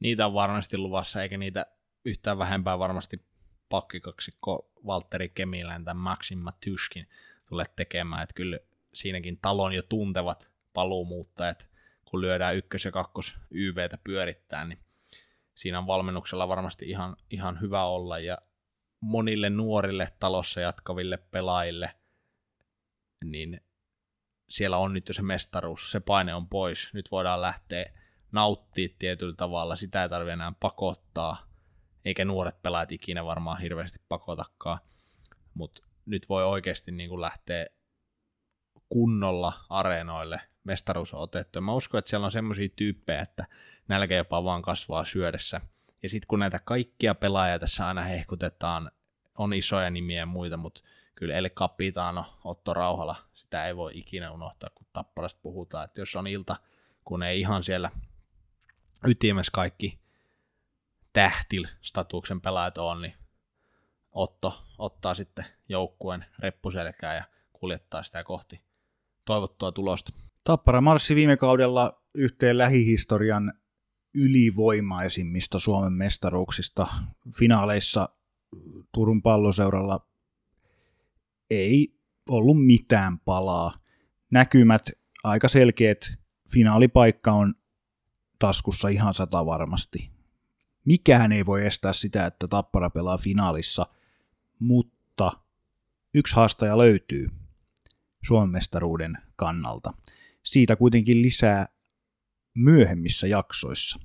[0.00, 1.66] Niitä on varmasti luvassa, eikä niitä
[2.04, 3.24] yhtään vähempää varmasti
[3.68, 7.06] pakkikaksikko Valtteri Kemilän tai Maxim Matuskin
[7.50, 8.58] tule tekemään, että kyllä
[8.94, 11.70] siinäkin talon jo tuntevat paluumuuttajat,
[12.04, 14.78] kun lyödään ykkös- ja kakkos YVtä pyörittää, niin
[15.54, 18.38] siinä on valmennuksella varmasti ihan, ihan hyvä olla, ja
[19.00, 21.94] monille nuorille talossa jatkaville pelaajille,
[23.24, 23.60] niin
[24.48, 27.92] siellä on nyt jo se mestaruus, se paine on pois, nyt voidaan lähteä
[28.32, 31.50] nauttia tietyllä tavalla, sitä ei tarvitse enää pakottaa,
[32.04, 34.78] eikä nuoret pelaajat ikinä varmaan hirveästi pakotakaan,
[35.54, 37.66] mutta nyt voi oikeasti niin kuin lähteä
[38.88, 41.60] kunnolla areenoille, mestaruus on otettu.
[41.60, 43.46] Mä uskon, että siellä on semmoisia tyyppejä, että
[43.88, 45.60] nälkä jopa vaan kasvaa syödessä.
[46.02, 48.90] Ja sitten kun näitä kaikkia pelaajia tässä aina hehkutetaan,
[49.38, 50.82] on isoja nimiä ja muita, mutta
[51.14, 56.16] kyllä El Capitano, Otto Rauhala, sitä ei voi ikinä unohtaa, kun Tapparasta puhutaan, että jos
[56.16, 56.56] on ilta,
[57.04, 57.90] kun ei ihan siellä
[59.06, 59.98] ytimessä kaikki
[61.12, 63.14] tähtil statuksen pelaajat on, niin
[64.12, 68.60] Otto ottaa sitten joukkueen reppuselkää ja kuljettaa sitä kohti
[69.24, 70.12] toivottua tulosta.
[70.44, 73.52] Tappara marssi viime kaudella yhteen lähihistorian
[74.14, 76.86] ylivoimaisimmista Suomen mestaruuksista.
[77.38, 78.08] Finaaleissa
[78.94, 80.08] Turun palloseuralla
[81.50, 81.94] ei
[82.28, 83.74] ollut mitään palaa.
[84.30, 84.90] Näkymät
[85.24, 86.12] aika selkeät.
[86.52, 87.54] Finaalipaikka on
[88.38, 90.10] taskussa ihan sata varmasti.
[90.84, 93.86] Mikään ei voi estää sitä, että Tappara pelaa finaalissa,
[94.60, 95.32] mutta
[96.14, 97.26] yksi haastaja löytyy
[98.26, 99.92] Suomen mestaruuden kannalta.
[100.42, 101.66] Siitä kuitenkin lisää
[102.54, 103.98] myöhemmissä jaksoissa.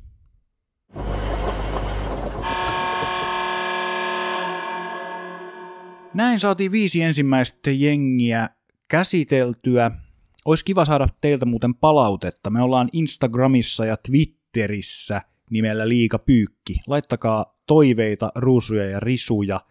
[6.13, 8.49] Näin saatiin viisi ensimmäistä jengiä
[8.87, 9.91] käsiteltyä.
[10.45, 12.49] Olisi kiva saada teiltä muuten palautetta.
[12.49, 16.75] Me ollaan Instagramissa ja Twitterissä nimellä Liika Pyykki.
[16.87, 19.61] Laittakaa toiveita, ruusuja ja risuja.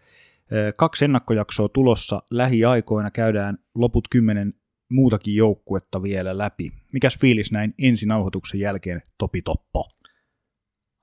[0.76, 3.10] Kaksi ennakkojaksoa tulossa lähiaikoina.
[3.10, 4.52] Käydään loput kymmenen
[4.88, 6.72] muutakin joukkuetta vielä läpi.
[6.92, 9.88] Mikäs fiilis näin ensi nauhoituksen jälkeen, Topi Toppo?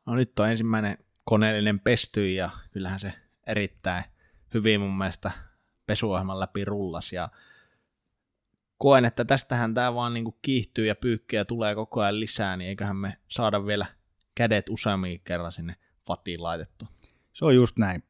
[0.05, 3.13] No nyt on ensimmäinen koneellinen pesty ja kyllähän se
[3.47, 4.03] erittäin
[4.53, 5.31] hyvin mun mielestä
[5.85, 7.29] pesuohjelman läpi rullas ja
[8.77, 12.95] koen, että tästähän tämä vaan niinku kiihtyy ja pyykkiä tulee koko ajan lisää, niin eiköhän
[12.95, 13.85] me saada vielä
[14.35, 15.75] kädet useammin kerran sinne
[16.07, 16.85] fatiin laitettu.
[17.33, 18.03] Se on just näin.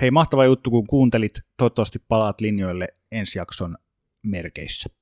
[0.00, 1.40] Hei, mahtava juttu, kun kuuntelit.
[1.56, 3.76] Toivottavasti palaat linjoille ensi jakson
[4.22, 4.97] merkeissä.